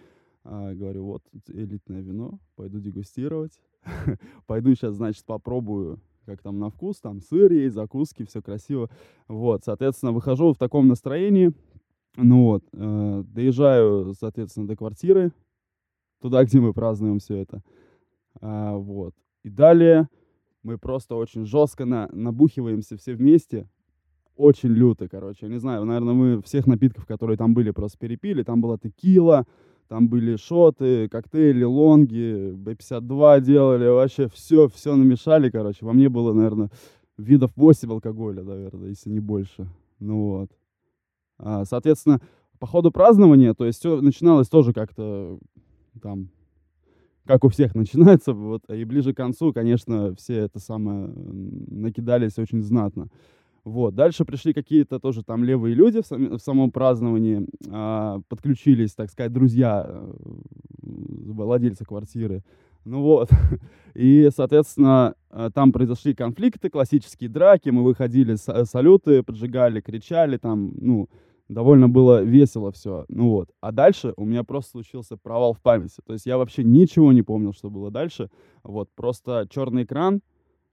а, 0.45 0.73
говорю, 0.75 1.05
вот 1.05 1.23
элитное 1.49 2.01
вино, 2.01 2.39
пойду 2.57 2.81
дегустировать. 2.81 3.61
Пойду 4.47 4.75
сейчас, 4.75 4.95
значит, 4.95 5.25
попробую, 5.25 6.01
как 6.25 6.41
там 6.41 6.59
на 6.59 6.71
вкус, 6.71 7.01
там 7.01 7.21
сыр 7.21 7.53
есть, 7.53 7.75
закуски, 7.75 8.25
все 8.25 8.41
красиво. 8.41 8.89
Вот, 9.29 9.65
соответственно, 9.65 10.13
выхожу 10.13 10.53
в 10.53 10.59
таком 10.59 10.87
настроении, 10.89 11.53
ну 12.17 12.45
вот, 12.45 12.65
э, 12.73 13.25
доезжаю, 13.27 14.15
соответственно, 14.15 14.69
до 14.69 14.77
квартиры, 14.77 15.33
туда, 16.21 16.45
где 16.45 16.61
мы 16.61 16.73
празднуем 16.73 17.19
все 17.19 17.37
это. 17.37 17.63
А, 18.41 18.77
вот. 18.77 19.15
И 19.43 19.51
далее 19.51 20.09
мы 20.63 20.79
просто 20.79 21.17
очень 21.17 21.45
жестко 21.45 21.85
на, 21.85 22.09
набухиваемся 22.13 22.97
все 22.97 23.15
вместе. 23.15 23.69
Очень 24.37 24.71
люто, 24.71 25.09
короче. 25.09 25.41
Я 25.43 25.49
не 25.49 25.59
знаю, 25.59 25.85
наверное, 25.85 26.15
мы 26.15 26.43
всех 26.43 26.67
напитков, 26.67 27.07
которые 27.07 27.37
там 27.37 27.55
были, 27.55 27.71
просто 27.71 27.99
перепили. 27.99 28.43
Там 28.43 28.61
была 28.61 28.79
текила, 28.79 29.47
там 29.89 30.09
были 30.09 30.37
шоты, 30.37 31.09
коктейли, 31.09 31.65
лонги, 31.65 32.53
Б-52 32.53 33.41
делали. 33.43 33.89
Вообще 33.89 34.29
все, 34.29 34.69
все 34.69 34.97
намешали, 34.97 35.51
короче. 35.51 35.85
Во 35.85 35.93
мне 35.93 36.09
было, 36.09 36.33
наверное, 36.33 36.71
видов 37.19 37.53
8 37.57 37.91
алкоголя, 37.91 38.43
наверное, 38.43 38.89
если 38.89 39.11
не 39.11 39.21
больше. 39.21 39.69
Ну 39.99 40.39
вот. 40.39 40.51
А, 41.39 41.65
соответственно, 41.65 42.21
по 42.59 42.67
ходу 42.67 42.93
празднования, 42.93 43.55
то 43.55 43.67
есть 43.67 43.81
все 43.81 44.01
начиналось 44.01 44.49
тоже 44.49 44.73
как-то 44.73 45.39
там, 46.01 46.31
как 47.27 47.45
у 47.45 47.49
всех 47.49 47.75
начинается, 47.75 48.33
вот, 48.33 48.63
и 48.71 48.85
ближе 48.85 49.13
к 49.13 49.17
концу, 49.17 49.53
конечно, 49.53 50.15
все 50.15 50.39
это 50.39 50.59
самое 50.61 51.09
накидались 51.09 52.39
очень 52.39 52.63
знатно. 52.63 53.09
Вот. 53.65 53.95
Дальше 53.95 54.25
пришли 54.25 54.53
какие-то 54.53 54.99
тоже 54.99 55.23
там 55.23 55.45
левые 55.45 55.75
люди 55.75 56.01
в, 56.03 56.07
сам- 56.07 56.37
в 56.37 56.39
самом 56.39 56.71
праздновании, 56.73 57.47
а, 57.71 58.21
подключились, 58.29 58.95
так 58.95 59.11
сказать, 59.11 59.33
друзья 59.33 59.87
э, 59.87 60.13
владельца 60.83 61.85
квартиры. 61.85 62.43
Ну 62.85 63.03
вот. 63.03 63.31
И, 63.95 64.29
соответственно, 64.35 65.15
э, 65.31 65.51
там 65.55 65.71
произошли 65.71 66.13
конфликты, 66.15 66.71
классические 66.71 67.31
драки, 67.31 67.69
мы 67.69 67.85
выходили, 67.85 68.35
салюты 68.35 69.23
поджигали, 69.23 69.81
кричали, 69.81 70.39
там, 70.39 70.73
ну, 70.81 71.09
довольно 71.49 71.89
было 71.89 72.23
весело 72.23 72.73
все. 72.73 73.05
Ну 73.09 73.31
вот. 73.31 73.51
А 73.61 73.71
дальше 73.71 74.13
у 74.17 74.25
меня 74.25 74.43
просто 74.43 74.73
случился 74.73 75.17
провал 75.17 75.53
в 75.53 75.61
памяти. 75.61 76.01
То 76.05 76.15
есть 76.15 76.27
я 76.27 76.37
вообще 76.37 76.65
ничего 76.65 77.13
не 77.13 77.23
помнил, 77.23 77.53
что 77.53 77.71
было 77.71 77.91
дальше. 77.91 78.29
Вот. 78.65 78.89
Просто 78.97 79.47
черный 79.49 79.85
экран, 79.85 80.21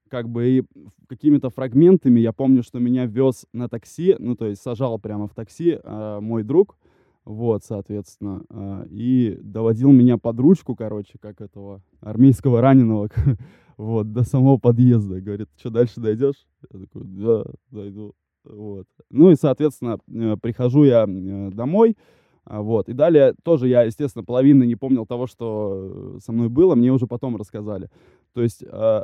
как 0.10 0.28
бы 0.30 0.50
и 0.50 0.64
какими-то 1.08 1.50
фрагментами 1.50 2.20
я 2.20 2.34
помню, 2.34 2.64
что 2.64 2.80
меня 2.80 3.06
вез 3.06 3.46
на 3.54 3.70
такси, 3.70 4.16
ну, 4.20 4.36
то 4.36 4.46
есть 4.46 4.62
сажал 4.62 5.00
прямо 5.00 5.28
в 5.28 5.34
такси 5.34 5.80
а, 5.84 6.20
мой 6.20 6.44
друг, 6.44 6.78
вот, 7.26 7.64
соответственно, 7.64 8.44
а, 8.50 8.86
и 8.90 9.38
доводил 9.42 9.92
меня 9.92 10.18
под 10.18 10.40
ручку, 10.40 10.76
короче, 10.76 11.18
как 11.20 11.42
этого 11.42 11.82
армейского 12.02 12.62
раненого, 12.62 13.10
вот, 13.78 14.12
до 14.12 14.24
самого 14.24 14.58
подъезда. 14.58 15.22
Говорит, 15.22 15.48
что 15.58 15.70
дальше 15.70 16.02
дойдешь? 16.02 16.48
Я 16.72 16.80
такой, 16.80 17.04
да, 17.06 17.44
дойду. 17.70 18.14
Вот. 18.44 18.88
Ну 19.10 19.32
и, 19.32 19.36
соответственно, 19.36 20.00
э, 20.08 20.38
прихожу 20.42 20.84
я 20.84 21.06
э, 21.08 21.50
домой, 21.52 21.98
А, 22.46 22.62
вот. 22.62 22.90
И 22.90 22.94
далее 22.94 23.36
тоже 23.44 23.68
я, 23.68 23.84
естественно, 23.84 24.24
половины 24.24 24.64
не 24.66 24.76
помнил 24.76 25.06
того, 25.06 25.28
что 25.28 26.18
со 26.24 26.32
мной 26.32 26.50
было, 26.50 26.76
мне 26.76 26.92
уже 26.92 27.06
потом 27.06 27.36
рассказали. 27.36 27.90
То 28.34 28.42
есть, 28.42 28.64
э, 28.64 29.04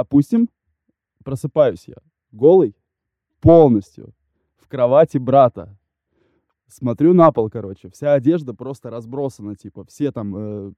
опустим, 0.00 0.48
просыпаюсь 1.24 1.84
я 1.86 1.96
голый 2.32 2.74
полностью 3.40 4.14
в 4.56 4.68
кровати 4.68 5.18
брата. 5.18 5.76
Смотрю 6.66 7.14
на 7.14 7.32
пол, 7.32 7.48
короче, 7.48 7.88
вся 7.90 8.12
одежда 8.12 8.52
просто 8.52 8.90
разбросана, 8.90 9.56
типа, 9.56 9.84
все 9.86 10.12
там 10.12 10.34
э, 10.36 10.72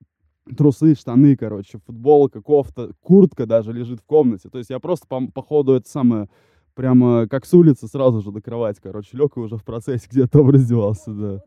трусы, 0.57 0.95
штаны, 0.95 1.37
короче, 1.37 1.79
футболка, 1.79 2.41
кофта, 2.41 2.93
куртка 3.00 3.47
даже 3.47 3.73
лежит 3.73 4.00
в 4.00 4.05
комнате. 4.05 4.49
То 4.49 4.59
есть 4.59 4.71
я 4.71 4.79
просто, 4.79 5.07
по, 5.09 5.27
по 5.27 5.43
ходу, 5.43 5.73
это 5.73 5.89
самое, 5.89 6.29
прямо 6.75 7.27
как 7.29 7.45
с 7.45 7.53
улицы 7.55 7.89
сразу 7.89 8.21
же 8.21 8.31
до 8.31 8.41
кровати, 8.41 8.79
короче, 8.81 9.17
лег 9.17 9.37
и 9.37 9.41
уже 9.41 9.57
в 9.57 9.65
процессе 9.65 10.07
где-то 10.09 10.43
раздевался, 10.49 11.12
да. 11.12 11.43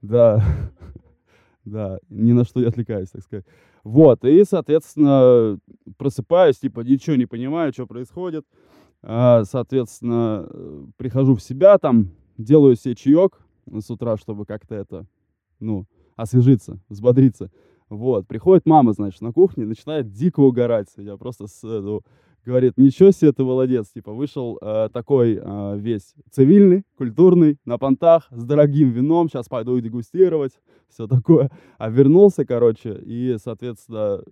Да, 0.00 0.44
да, 1.64 1.98
ни 2.08 2.32
на 2.32 2.44
что 2.44 2.60
не 2.60 2.66
отвлекаюсь, 2.66 3.10
так 3.10 3.22
сказать. 3.22 3.44
Вот, 3.84 4.24
и, 4.24 4.44
соответственно, 4.44 5.58
просыпаюсь, 5.96 6.58
типа, 6.58 6.80
ничего 6.80 7.16
не 7.16 7.26
понимаю, 7.26 7.72
что 7.72 7.86
происходит. 7.86 8.44
А, 9.02 9.44
соответственно, 9.44 10.48
прихожу 10.96 11.34
в 11.34 11.42
себя, 11.42 11.78
там, 11.78 12.10
делаю 12.38 12.76
себе 12.76 12.94
чаек 12.94 13.40
с 13.66 13.90
утра, 13.90 14.16
чтобы 14.16 14.46
как-то 14.46 14.74
это, 14.74 15.06
ну, 15.58 15.86
освежиться, 16.14 16.78
взбодриться. 16.88 17.50
Вот, 17.88 18.26
приходит 18.26 18.64
мама, 18.64 18.92
значит, 18.92 19.20
на 19.20 19.32
кухне, 19.32 19.66
начинает 19.66 20.12
дико 20.12 20.40
угорать. 20.40 20.88
Я 20.96 21.16
просто 21.16 21.46
с, 21.46 21.62
ну, 21.62 22.02
говорит, 22.44 22.76
ничего 22.76 23.10
себе 23.10 23.32
ты 23.32 23.44
молодец, 23.44 23.90
типа, 23.90 24.12
вышел 24.12 24.58
э, 24.60 24.88
такой 24.92 25.38
э, 25.40 25.78
весь 25.78 26.14
цивильный, 26.30 26.84
культурный, 26.96 27.58
на 27.64 27.78
понтах, 27.78 28.28
с 28.30 28.44
дорогим 28.44 28.90
вином, 28.90 29.28
сейчас 29.28 29.48
пойду 29.48 29.78
дегустировать, 29.80 30.52
все 30.88 31.06
такое. 31.06 31.50
А 31.78 31.88
вернулся, 31.88 32.44
короче, 32.44 32.94
и, 33.04 33.36
соответственно, 33.42 34.22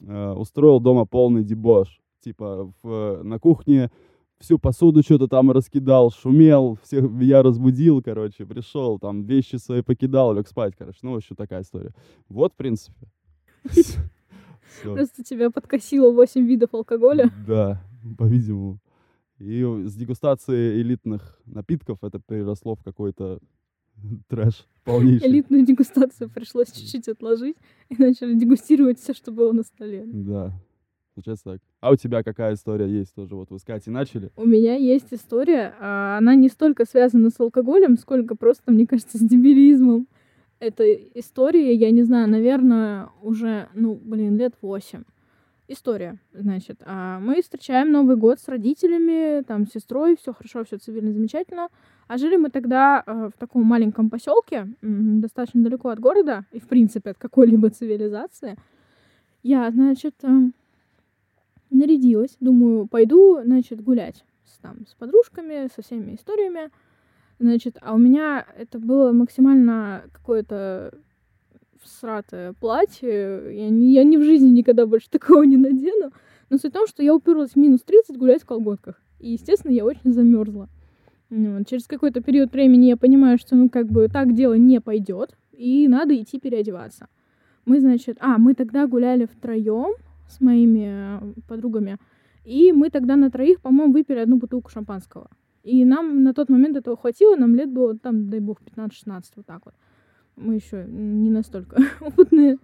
э, 0.00 0.32
устроил 0.32 0.80
дома 0.80 1.06
полный 1.06 1.44
дебош. 1.44 2.00
Типа, 2.22 2.72
в, 2.82 3.20
на 3.22 3.38
кухне 3.38 3.90
всю 4.38 4.58
посуду 4.58 5.02
что-то 5.02 5.28
там 5.28 5.50
раскидал, 5.50 6.10
шумел, 6.10 6.78
всех 6.82 7.04
я 7.20 7.42
разбудил, 7.42 8.02
короче, 8.02 8.46
пришел, 8.46 8.98
там 8.98 9.24
вещи 9.24 9.56
свои 9.56 9.82
покидал, 9.82 10.34
лег 10.34 10.48
спать, 10.48 10.74
короче. 10.76 10.98
Ну, 11.02 11.12
вообще 11.12 11.34
такая 11.34 11.62
история. 11.62 11.92
Вот, 12.28 12.52
в 12.52 12.56
принципе. 12.56 13.06
Просто 14.82 15.22
тебя 15.22 15.50
подкосило 15.50 16.10
8 16.12 16.46
видов 16.46 16.74
алкоголя. 16.74 17.30
Да, 17.46 17.82
по-видимому. 18.18 18.80
И 19.38 19.62
с 19.62 19.94
дегустации 19.94 20.80
элитных 20.80 21.40
напитков 21.46 21.98
это 22.02 22.20
переросло 22.20 22.74
в 22.74 22.82
какой-то 22.82 23.40
трэш 24.28 24.66
полнейший. 24.84 25.28
Элитную 25.28 25.64
дегустацию 25.64 26.30
пришлось 26.30 26.70
чуть-чуть 26.72 27.08
отложить 27.08 27.56
и 27.88 27.96
начали 27.96 28.34
дегустировать 28.34 28.98
все, 28.98 29.14
что 29.14 29.32
было 29.32 29.52
на 29.52 29.62
столе. 29.62 30.04
Да. 30.06 30.52
Получается 31.14 31.44
так. 31.44 31.60
А 31.80 31.92
у 31.92 31.96
тебя 31.96 32.24
какая 32.24 32.54
история 32.54 32.88
есть 32.88 33.14
тоже? 33.14 33.36
Вот 33.36 33.50
вы 33.50 33.58
с 33.60 33.62
Катей 33.62 33.92
начали. 33.92 34.32
У 34.36 34.44
меня 34.44 34.74
есть 34.74 35.12
история. 35.12 35.74
а 35.78 36.18
Она 36.18 36.34
не 36.34 36.48
столько 36.48 36.84
связана 36.84 37.30
с 37.30 37.38
алкоголем, 37.38 37.96
сколько 37.96 38.34
просто, 38.34 38.72
мне 38.72 38.86
кажется, 38.86 39.18
с 39.18 39.20
дебилизмом. 39.20 40.08
Это 40.64 40.82
история, 41.14 41.74
я 41.74 41.90
не 41.90 42.04
знаю, 42.04 42.26
наверное, 42.26 43.10
уже, 43.20 43.68
ну, 43.74 44.00
блин, 44.02 44.38
лет 44.38 44.54
восемь. 44.62 45.02
История, 45.68 46.18
значит. 46.32 46.80
а 46.86 47.20
Мы 47.20 47.42
встречаем 47.42 47.92
Новый 47.92 48.16
год 48.16 48.40
с 48.40 48.48
родителями, 48.48 49.42
там, 49.42 49.66
с 49.66 49.72
сестрой, 49.72 50.16
все 50.16 50.32
хорошо, 50.32 50.64
все 50.64 50.78
цивильно, 50.78 51.12
замечательно. 51.12 51.68
А 52.06 52.16
жили 52.16 52.36
мы 52.36 52.48
тогда 52.48 53.02
э, 53.04 53.30
в 53.34 53.38
таком 53.38 53.64
маленьком 53.64 54.08
поселке, 54.08 54.68
достаточно 54.80 55.62
далеко 55.62 55.90
от 55.90 56.00
города 56.00 56.46
и, 56.50 56.60
в 56.60 56.66
принципе, 56.66 57.10
от 57.10 57.18
какой-либо 57.18 57.68
цивилизации. 57.68 58.56
Я, 59.42 59.70
значит, 59.70 60.14
э, 60.22 60.28
нарядилась, 61.68 62.38
думаю, 62.40 62.86
пойду, 62.86 63.42
значит, 63.42 63.82
гулять 63.82 64.24
с, 64.46 64.58
там, 64.60 64.86
с 64.86 64.94
подружками, 64.94 65.68
со 65.74 65.82
всеми 65.82 66.14
историями. 66.14 66.70
Значит, 67.38 67.78
а 67.80 67.94
у 67.94 67.98
меня 67.98 68.46
это 68.56 68.78
было 68.78 69.12
максимально 69.12 70.04
какое-то 70.12 70.94
сратое 71.84 72.52
платье. 72.52 73.56
Я, 73.56 73.68
не, 73.68 73.92
я 73.92 74.04
ни 74.04 74.16
в 74.16 74.24
жизни 74.24 74.48
никогда 74.48 74.86
больше 74.86 75.10
такого 75.10 75.42
не 75.42 75.56
надену. 75.56 76.12
Но 76.50 76.58
суть 76.58 76.70
в 76.70 76.74
том, 76.74 76.86
что 76.86 77.02
я 77.02 77.14
уперлась 77.14 77.52
в 77.52 77.56
минус 77.56 77.82
30 77.82 78.16
гулять 78.16 78.42
в 78.42 78.46
колготках. 78.46 79.00
И, 79.18 79.32
естественно, 79.32 79.72
я 79.72 79.84
очень 79.84 80.12
замерзла. 80.12 80.68
Вот. 81.30 81.66
Через 81.66 81.86
какой-то 81.86 82.20
период 82.20 82.52
времени 82.52 82.86
я 82.86 82.96
понимаю, 82.96 83.38
что, 83.38 83.56
ну, 83.56 83.68
как 83.68 83.86
бы 83.86 84.08
так 84.08 84.34
дело 84.34 84.54
не 84.54 84.80
пойдет, 84.80 85.36
и 85.52 85.88
надо 85.88 86.14
идти 86.20 86.38
переодеваться. 86.38 87.08
Мы, 87.64 87.80
значит, 87.80 88.18
а, 88.20 88.38
мы 88.38 88.54
тогда 88.54 88.86
гуляли 88.86 89.26
втроем 89.26 89.94
с 90.28 90.40
моими 90.40 91.34
подругами, 91.48 91.96
и 92.44 92.72
мы 92.72 92.90
тогда 92.90 93.16
на 93.16 93.30
троих, 93.30 93.60
по-моему, 93.60 93.92
выпили 93.92 94.18
одну 94.18 94.36
бутылку 94.36 94.70
шампанского. 94.70 95.30
И 95.64 95.84
нам 95.86 96.22
на 96.22 96.34
тот 96.34 96.50
момент 96.50 96.76
этого 96.76 96.94
хватило, 96.96 97.36
нам 97.36 97.54
лет 97.54 97.70
было, 97.72 97.98
там, 97.98 98.28
дай 98.28 98.38
бог, 98.40 98.58
15-16, 98.60 99.22
вот 99.36 99.46
так 99.46 99.62
вот. 99.64 99.74
Мы 100.36 100.56
еще 100.56 100.84
не 100.86 101.30
настолько 101.30 101.78
опытные. 102.00 102.58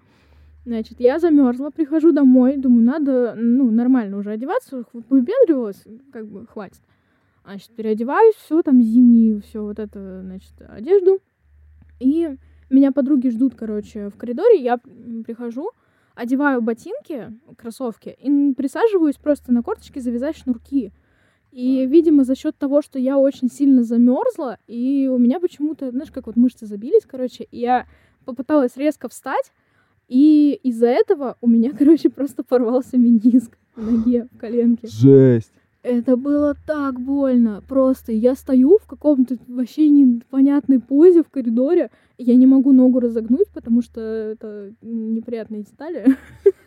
Значит, 0.67 1.01
я 1.01 1.19
замерзла, 1.19 1.71
прихожу 1.71 2.13
домой, 2.13 2.59
думаю, 2.59 2.85
надо, 2.85 3.35
ну, 3.37 3.71
нормально 3.71 4.19
уже 4.19 4.33
одеваться, 4.33 4.85
выпендривалась, 4.93 5.83
как 6.13 6.27
бы, 6.29 6.47
хватит. 6.47 6.83
Значит, 7.43 7.71
переодеваюсь, 7.75 8.35
все, 8.35 8.63
там, 8.63 8.83
зимние, 8.83 9.41
все 9.41 9.63
вот 9.63 9.79
это, 9.79 10.21
значит, 10.23 10.53
одежду. 10.69 11.21
И 12.01 12.37
меня 12.69 12.93
подруги 12.93 13.29
ждут, 13.31 13.55
короче, 13.55 14.11
в 14.11 14.17
коридоре, 14.19 14.63
я 14.63 14.77
прихожу, 14.77 15.71
одеваю 16.15 16.61
ботинки, 16.61 17.33
кроссовки, 17.57 18.11
и 18.11 18.53
присаживаюсь 18.53 19.17
просто 19.17 19.53
на 19.53 19.63
корточки 19.63 20.01
завязать 20.01 20.37
шнурки. 20.37 20.93
И, 21.53 21.85
видимо, 21.87 22.25
за 22.25 22.35
счет 22.35 22.57
того, 22.57 22.81
что 22.81 22.99
я 22.99 23.19
очень 23.19 23.51
сильно 23.51 23.83
замерзла, 23.83 24.59
и 24.67 25.09
у 25.13 25.19
меня 25.19 25.41
почему-то, 25.41 25.91
знаешь, 25.91 26.13
как 26.13 26.27
вот 26.27 26.37
мышцы 26.37 26.67
забились, 26.67 27.03
короче, 27.07 27.45
и 27.51 27.59
я 27.59 27.87
попыталась 28.25 28.77
резко 28.77 29.09
встать, 29.09 29.53
и 30.07 30.59
из-за 30.63 30.87
этого 30.87 31.37
у 31.41 31.49
меня, 31.49 31.73
короче, 31.79 32.11
просто 32.11 32.45
порвался 32.45 32.99
мениск 32.99 33.57
в 33.75 33.91
ноге, 33.91 34.29
в 34.33 34.39
коленке. 34.39 34.87
Жесть. 34.89 35.53
Это 35.83 36.19
было 36.19 36.55
так 36.67 37.01
больно. 37.01 37.63
Просто 37.67 38.13
я 38.13 38.35
стою 38.35 38.79
в 38.83 38.87
каком-то 38.87 39.39
вообще 39.49 39.89
непонятной 39.89 40.79
позе 40.79 41.23
в 41.23 41.31
коридоре. 41.31 41.91
И 42.19 42.25
я 42.25 42.35
не 42.35 42.47
могу 42.47 42.73
ногу 42.73 43.01
разогнуть, 43.01 43.49
потому 43.49 43.81
что 43.81 44.01
это 44.01 44.75
неприятные 44.83 45.63
детали. 45.63 46.17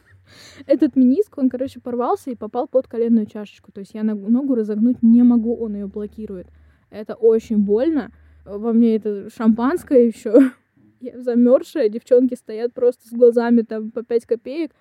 Этот 0.65 0.95
мениск, 0.95 1.37
он, 1.37 1.49
короче, 1.49 1.79
порвался 1.79 2.31
и 2.31 2.35
попал 2.35 2.67
под 2.67 2.87
коленную 2.87 3.25
чашечку. 3.25 3.71
То 3.71 3.79
есть 3.79 3.93
я 3.93 4.03
ногу 4.03 4.55
разогнуть 4.55 5.01
не 5.01 5.23
могу, 5.23 5.55
он 5.55 5.75
ее 5.75 5.87
блокирует. 5.87 6.47
Это 6.89 7.15
очень 7.15 7.57
больно. 7.57 8.11
Во 8.45 8.73
мне 8.73 8.95
это 8.95 9.29
шампанское 9.29 10.07
еще. 10.07 10.51
Я 10.99 11.19
замерзшая, 11.19 11.89
девчонки 11.89 12.35
стоят 12.35 12.73
просто 12.73 13.07
с 13.07 13.11
глазами 13.11 13.61
там 13.61 13.91
по 13.91 14.03
5 14.03 14.25
копеек. 14.25 14.71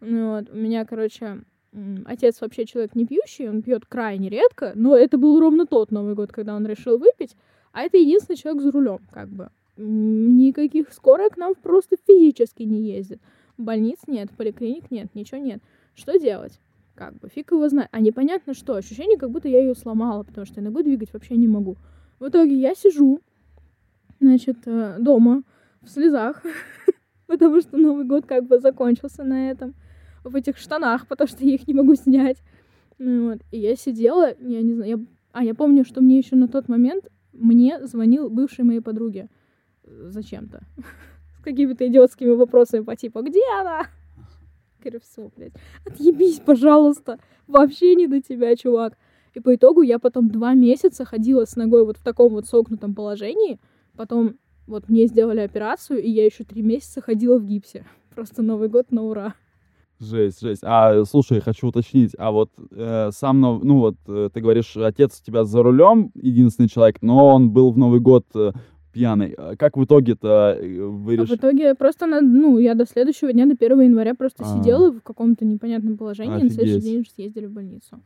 Ну 0.00 0.32
вот. 0.32 0.50
У 0.50 0.56
меня, 0.56 0.84
короче, 0.84 1.42
отец 2.04 2.40
вообще 2.40 2.66
человек 2.66 2.94
не 2.94 3.06
пьющий, 3.06 3.48
он 3.48 3.62
пьет 3.62 3.84
крайне 3.86 4.28
редко, 4.28 4.72
но 4.74 4.96
это 4.96 5.18
был 5.18 5.38
ровно 5.40 5.66
тот 5.66 5.90
Новый 5.90 6.14
год, 6.14 6.32
когда 6.32 6.54
он 6.54 6.66
решил 6.66 6.98
выпить, 6.98 7.36
а 7.72 7.82
это 7.82 7.96
единственный 7.96 8.36
человек 8.36 8.62
за 8.62 8.70
рулем, 8.72 9.00
как 9.12 9.28
бы. 9.28 9.50
Никаких 9.76 10.92
скорых 10.92 11.36
нам 11.36 11.54
просто 11.54 11.96
физически 12.06 12.64
не 12.64 12.82
ездит. 12.82 13.20
Больниц 13.60 13.98
нет, 14.06 14.30
поликлиник 14.36 14.90
нет, 14.90 15.14
ничего 15.14 15.38
нет. 15.38 15.62
Что 15.94 16.18
делать? 16.18 16.58
Как 16.94 17.14
бы, 17.18 17.28
фиг 17.28 17.52
его 17.52 17.68
знает. 17.68 17.88
А 17.92 18.00
непонятно 18.00 18.54
что. 18.54 18.74
Ощущение, 18.74 19.18
как 19.18 19.30
будто 19.30 19.48
я 19.48 19.60
ее 19.60 19.74
сломала, 19.74 20.22
потому 20.22 20.46
что 20.46 20.60
я 20.60 20.64
ногой 20.64 20.82
двигать 20.82 21.12
вообще 21.12 21.36
не 21.36 21.48
могу. 21.48 21.76
В 22.18 22.28
итоге 22.28 22.56
я 22.56 22.74
сижу, 22.74 23.20
значит, 24.20 24.58
э, 24.66 24.96
дома 24.98 25.42
в 25.82 25.88
слезах, 25.88 26.42
потому 27.26 27.60
что 27.60 27.76
Новый 27.76 28.04
год 28.04 28.26
как 28.26 28.46
бы 28.46 28.58
закончился 28.58 29.24
на 29.24 29.50
этом 29.50 29.74
в 30.24 30.34
этих 30.36 30.58
штанах, 30.58 31.06
потому 31.06 31.28
что 31.28 31.44
я 31.44 31.54
их 31.54 31.66
не 31.66 31.74
могу 31.74 31.94
снять. 31.94 32.42
Ну, 32.98 33.30
вот. 33.30 33.40
И 33.50 33.58
я 33.58 33.76
сидела, 33.76 34.34
я 34.38 34.62
не 34.62 34.74
знаю, 34.74 34.90
я... 34.90 34.98
а 35.32 35.44
я 35.44 35.54
помню, 35.54 35.84
что 35.84 36.00
мне 36.00 36.18
еще 36.18 36.36
на 36.36 36.48
тот 36.48 36.68
момент 36.68 37.08
мне 37.32 37.86
звонил 37.86 38.28
бывший 38.28 38.64
моей 38.64 38.80
подруги 38.80 39.28
зачем-то. 39.84 40.62
С 41.40 41.42
какими-то 41.42 41.88
идиотскими 41.88 42.30
вопросами 42.30 42.84
по 42.84 42.94
типу 42.94 43.22
«Где 43.22 43.40
она?» 43.58 43.86
Говорю, 44.80 45.00
все, 45.02 45.30
блядь, 45.36 45.54
отъебись, 45.86 46.40
пожалуйста, 46.40 47.18
вообще 47.46 47.94
не 47.94 48.06
до 48.06 48.20
тебя, 48.20 48.54
чувак. 48.56 48.98
И 49.34 49.40
по 49.40 49.54
итогу 49.54 49.80
я 49.82 49.98
потом 49.98 50.28
два 50.28 50.54
месяца 50.54 51.04
ходила 51.04 51.46
с 51.46 51.56
ногой 51.56 51.84
вот 51.84 51.96
в 51.96 52.02
таком 52.02 52.32
вот 52.32 52.46
согнутом 52.46 52.94
положении, 52.94 53.58
потом 53.96 54.36
вот 54.66 54.88
мне 54.88 55.06
сделали 55.06 55.40
операцию, 55.40 56.02
и 56.02 56.10
я 56.10 56.24
еще 56.26 56.44
три 56.44 56.62
месяца 56.62 57.00
ходила 57.00 57.38
в 57.38 57.44
гипсе. 57.44 57.86
Просто 58.14 58.42
Новый 58.42 58.68
год 58.68 58.90
на 58.90 59.02
ура. 59.04 59.34
Жесть, 59.98 60.40
жесть. 60.40 60.62
А, 60.64 61.04
слушай, 61.04 61.40
хочу 61.40 61.68
уточнить, 61.68 62.12
а 62.18 62.30
вот 62.30 62.50
э, 62.70 63.10
сам, 63.12 63.40
ну 63.40 63.78
вот, 63.78 63.96
э, 64.08 64.30
ты 64.32 64.40
говоришь, 64.40 64.76
отец 64.76 65.20
у 65.20 65.24
тебя 65.24 65.44
за 65.44 65.62
рулем, 65.62 66.10
единственный 66.14 66.68
человек, 66.68 67.02
но 67.02 67.26
он 67.26 67.50
был 67.50 67.70
в 67.70 67.78
Новый 67.78 68.00
год, 68.00 68.24
э, 68.34 68.52
пьяный. 68.92 69.34
А 69.38 69.56
Как 69.56 69.76
в 69.76 69.84
итоге-то 69.84 70.56
э, 70.60 70.82
вы 70.84 71.14
А 71.14 71.16
в 71.18 71.20
решили? 71.22 71.36
итоге 71.38 71.74
просто, 71.74 72.06
на, 72.06 72.20
ну, 72.20 72.58
я 72.58 72.74
до 72.74 72.86
следующего 72.86 73.32
дня, 73.32 73.46
до 73.46 73.54
1 73.54 73.80
января 73.80 74.14
просто 74.14 74.44
А. 74.44 74.58
сидела 74.58 74.90
в 74.90 75.00
каком-то 75.02 75.44
непонятном 75.44 75.96
положении, 75.96 76.40
и 76.40 76.44
на 76.44 76.50
следующий 76.50 76.76
Офигеть. 76.78 76.84
день 76.84 77.00
уже 77.00 77.10
съездили 77.10 77.46
в 77.46 77.52
больницу. 77.52 78.00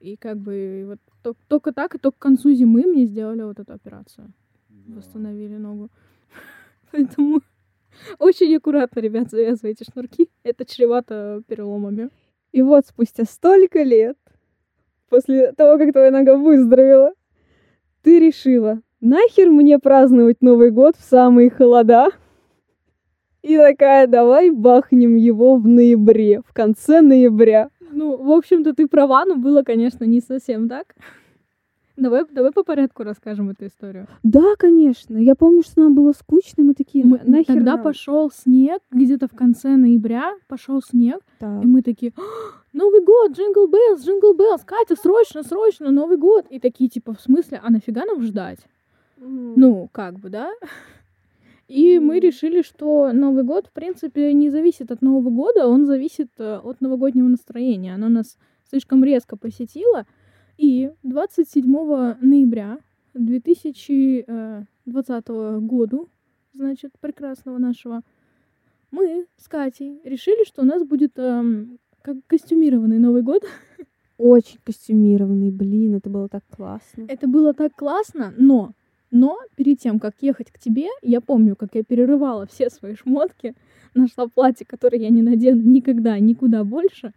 И 0.00 0.16
как 0.16 0.36
бы 0.38 0.84
вот 0.86 0.98
то- 1.22 1.36
только 1.48 1.72
так, 1.72 1.94
и 1.94 1.98
только 1.98 2.16
к 2.18 2.22
концу 2.22 2.52
зимы 2.54 2.82
мне 2.86 3.04
сделали 3.06 3.42
вот 3.42 3.58
эту 3.58 3.72
операцию. 3.72 4.32
Восстановили 4.86 5.56
ногу. 5.56 5.90
Поэтому 6.92 7.40
очень 8.18 8.54
аккуратно, 8.56 9.00
ребят, 9.00 9.30
завязывайте 9.30 9.84
шнурки. 9.90 10.28
Это 10.44 10.64
чревато 10.64 11.42
переломами. 11.46 12.10
И 12.52 12.62
вот 12.62 12.86
спустя 12.86 13.24
столько 13.24 13.82
лет, 13.82 14.16
после 15.10 15.52
того, 15.52 15.78
как 15.78 15.92
твоя 15.92 16.10
нога 16.10 16.36
выздоровела, 16.36 17.12
ты 18.02 18.20
решила, 18.20 18.80
нахер 19.00 19.50
мне 19.50 19.78
праздновать 19.78 20.40
Новый 20.40 20.70
год 20.70 20.96
в 20.96 21.02
самые 21.02 21.50
холода? 21.50 22.08
И 23.42 23.56
такая, 23.56 24.06
давай 24.06 24.50
бахнем 24.50 25.14
его 25.16 25.56
в 25.56 25.66
ноябре, 25.66 26.42
в 26.46 26.52
конце 26.52 27.00
ноября. 27.00 27.70
Ну, 27.92 28.16
в 28.16 28.30
общем-то, 28.32 28.74
ты 28.74 28.86
права, 28.86 29.24
но 29.24 29.36
было, 29.36 29.62
конечно, 29.62 30.04
не 30.04 30.20
совсем 30.20 30.68
так. 30.68 30.94
Давай, 31.96 32.24
давай 32.30 32.52
по 32.52 32.62
порядку 32.62 33.02
расскажем 33.02 33.50
эту 33.50 33.66
историю. 33.66 34.06
Да, 34.22 34.54
конечно. 34.56 35.16
Я 35.16 35.34
помню, 35.34 35.62
что 35.62 35.80
нам 35.80 35.94
было 35.96 36.12
скучно, 36.12 36.62
мы 36.62 36.74
такие, 36.74 37.04
Мы- 37.04 37.18
«На- 37.18 37.38
нахер 37.38 37.54
тогда 37.56 37.74
нам?» 37.74 37.82
пошел 37.82 38.30
снег, 38.30 38.80
где-то 38.92 39.26
в 39.26 39.32
конце 39.36 39.70
ноября 39.76 40.34
пошел 40.46 40.80
снег, 40.80 41.20
Так. 41.40 41.64
и 41.64 41.66
мы 41.66 41.82
такие, 41.82 42.12
«А, 42.16 42.20
Новый 42.72 43.02
год, 43.04 43.32
Jingle 43.32 43.66
Bells, 43.66 44.04
Jingle 44.04 44.34
Bells, 44.34 44.62
Катя, 44.64 44.94
срочно, 44.94 45.42
срочно, 45.42 45.90
Новый 45.90 46.18
год. 46.18 46.46
И 46.50 46.60
такие, 46.60 46.88
типа, 46.88 47.14
в 47.14 47.20
смысле, 47.20 47.60
а 47.64 47.70
нафига 47.70 48.04
нам 48.04 48.22
ждать? 48.22 48.58
Ну, 49.20 49.88
как 49.92 50.18
бы, 50.18 50.30
да? 50.30 50.50
И 51.66 51.98
мы 51.98 52.14
Мгм. 52.16 52.22
решили, 52.22 52.62
что 52.62 53.12
Новый 53.12 53.44
год, 53.44 53.66
в 53.66 53.72
принципе, 53.72 54.32
не 54.32 54.50
зависит 54.50 54.90
от 54.90 55.02
Нового 55.02 55.30
года, 55.30 55.66
он 55.66 55.84
зависит 55.84 56.30
э, 56.38 56.56
от 56.56 56.80
новогоднего 56.80 57.28
настроения. 57.28 57.94
Оно 57.94 58.08
нас 58.08 58.38
слишком 58.70 59.04
резко 59.04 59.36
посетило. 59.36 60.06
И 60.56 60.90
27 61.02 62.16
ноября 62.20 62.78
2020 63.14 65.28
году, 65.60 66.08
значит, 66.54 66.92
прекрасного 67.00 67.58
нашего, 67.58 68.02
мы 68.90 69.26
с 69.36 69.48
Катей 69.48 70.00
решили, 70.04 70.44
что 70.44 70.62
у 70.62 70.64
нас 70.64 70.82
будет 70.84 71.18
эм, 71.18 71.78
как 72.02 72.16
костюмированный 72.26 72.98
Новый 72.98 73.22
год. 73.22 73.44
Очень 74.18 74.58
костюмированный, 74.64 75.50
блин, 75.50 75.94
это 75.94 76.08
было 76.08 76.28
так 76.28 76.44
классно. 76.50 77.04
Это 77.08 77.28
было 77.28 77.52
так 77.54 77.74
классно, 77.74 78.32
но, 78.36 78.72
но 79.10 79.38
перед 79.56 79.78
тем, 79.80 79.98
как 79.98 80.14
ехать 80.20 80.50
к 80.50 80.58
тебе, 80.58 80.88
я 81.02 81.20
помню, 81.20 81.56
как 81.56 81.70
я 81.74 81.82
перерывала 81.82 82.46
все 82.46 82.70
свои 82.70 82.94
шмотки, 82.94 83.54
нашла 83.94 84.26
платье, 84.26 84.66
которое 84.66 84.98
я 84.98 85.08
не 85.10 85.22
надену 85.22 85.62
никогда, 85.62 86.18
никуда 86.18 86.64
больше, 86.64 87.12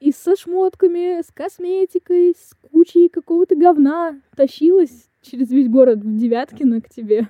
и 0.00 0.12
со 0.12 0.34
шмотками, 0.34 1.20
с 1.22 1.30
косметикой, 1.32 2.34
с 2.36 2.54
кучей 2.70 3.08
какого-то 3.08 3.54
говна 3.54 4.20
тащилась 4.34 5.08
через 5.22 5.50
весь 5.50 5.68
город 5.68 5.98
в 5.98 6.16
Девяткино 6.16 6.80
к 6.80 6.88
тебе. 6.88 7.28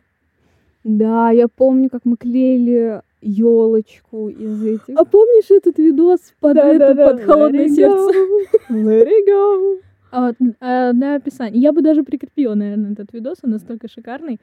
Да, 0.84 1.30
я 1.30 1.48
помню, 1.48 1.90
как 1.90 2.04
мы 2.04 2.16
клеили 2.16 3.02
елочку 3.20 4.28
из 4.28 4.62
этих. 4.64 4.96
А 4.96 5.04
помнишь 5.04 5.50
этот 5.50 5.78
видос 5.78 6.20
под, 6.40 6.56
это, 6.56 6.78
Да-да-да. 6.78 7.10
под 7.10 7.22
холодное 7.24 7.66
Let 7.66 7.74
сердце? 7.74 8.10
go. 8.12 8.46
Let 8.70 9.06
it 9.08 9.28
go. 9.28 9.80
А 10.10 10.26
вот, 10.26 10.36
а, 10.60 10.92
на 10.92 11.16
описании. 11.16 11.60
Я 11.60 11.72
бы 11.72 11.82
даже 11.82 12.02
прикрепила, 12.02 12.54
наверное, 12.54 12.92
этот 12.92 13.12
видос, 13.12 13.38
он 13.42 13.50
настолько 13.50 13.88
шикарный. 13.88 14.40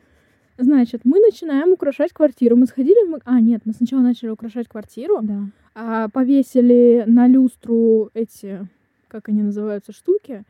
Значит, 0.58 1.02
мы 1.04 1.20
начинаем 1.20 1.72
украшать 1.74 2.14
квартиру. 2.14 2.56
Мы 2.56 2.66
сходили 2.66 3.06
в... 3.08 3.12
маг- 3.12 3.22
А, 3.26 3.40
нет, 3.40 3.62
мы 3.66 3.74
сначала 3.74 4.02
начали 4.02 4.30
украшать 4.30 4.68
квартиру, 4.68 5.20
Да. 5.22 5.42
а 5.76 6.08
повесили 6.10 7.04
на 7.06 7.28
люстру 7.28 8.10
эти, 8.16 8.68
как 9.08 9.30
они 9.30 9.44
называются, 9.44 9.92
штуки. 9.92 10.44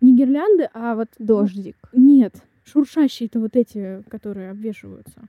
Не 0.00 0.16
гирлянды, 0.16 0.68
а 0.74 0.96
вот... 0.96 1.08
Дождик. 1.18 1.76
Нет, 1.92 2.34
шуршащие-то 2.64 3.38
вот 3.38 3.54
эти, 3.54 4.02
которые 4.08 4.50
обвешиваются. 4.50 5.20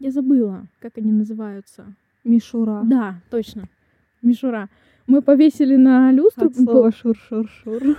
Я 0.00 0.10
забыла, 0.10 0.66
как 0.80 0.98
они 0.98 1.12
называются. 1.12 1.84
Мишура. 2.24 2.80
Да, 2.84 3.20
точно. 3.30 3.68
Мишура. 4.20 4.68
Мы 5.06 5.22
повесили 5.22 5.76
на 5.76 6.10
люстру... 6.10 6.46
От 6.48 6.56
слова 6.56 6.90
шур-шур-шур. 6.90 7.96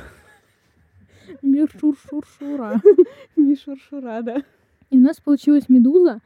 Мишур-шур-шура. 1.42 2.82
Мишур-шура, 3.36 4.22
да. 4.22 4.44
И 4.90 4.98
у 4.98 5.02
нас 5.02 5.20
получилась 5.20 5.70
медуза. 5.70 6.22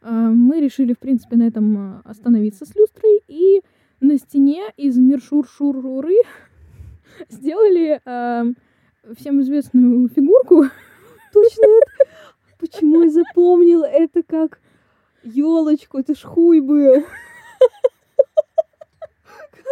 А, 0.00 0.30
Мы 0.30 0.60
решили, 0.60 0.92
в 0.92 0.98
принципе, 0.98 1.36
на 1.36 1.44
этом 1.44 1.76
а, 1.76 2.02
остановиться 2.04 2.64
с 2.64 2.74
люстрой. 2.74 3.22
И 3.28 3.62
на 4.00 4.18
стене 4.18 4.64
из 4.76 4.98
миршур-шуруры 4.98 6.16
сделали 7.28 8.00
а, 8.04 8.44
всем 9.16 9.40
известную 9.40 10.08
фигурку. 10.08 10.64
Точно 11.32 11.64
это. 11.64 12.10
Почему 12.58 13.02
я 13.02 13.10
запомнила 13.10 13.84
это 13.84 14.22
как 14.22 14.60
елочку? 15.22 15.98
Это 15.98 16.14
ж 16.14 16.22
хуй 16.22 16.60
был. 16.60 17.04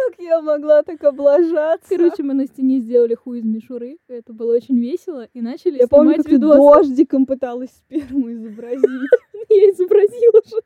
Как 0.09 0.19
я 0.19 0.41
могла 0.41 0.83
так 0.83 1.03
облажаться? 1.03 1.89
Короче, 1.89 2.23
мы 2.23 2.33
на 2.33 2.45
стене 2.45 2.79
сделали 2.79 3.15
хуй 3.15 3.39
из 3.39 3.45
мишуры. 3.45 3.97
Это 4.07 4.33
было 4.33 4.55
очень 4.55 4.77
весело. 4.79 5.27
И 5.33 5.41
начали 5.41 5.79
я 5.79 5.87
помню, 5.87 6.11
снимать 6.11 6.17
как 6.17 6.25
ты 6.25 6.31
видосы. 6.33 6.87
дождиком 6.87 7.25
пыталась 7.25 7.71
сперму 7.71 8.31
изобразить. 8.33 8.83
Я 9.49 9.69
изобразила 9.71 10.41
же. 10.45 10.61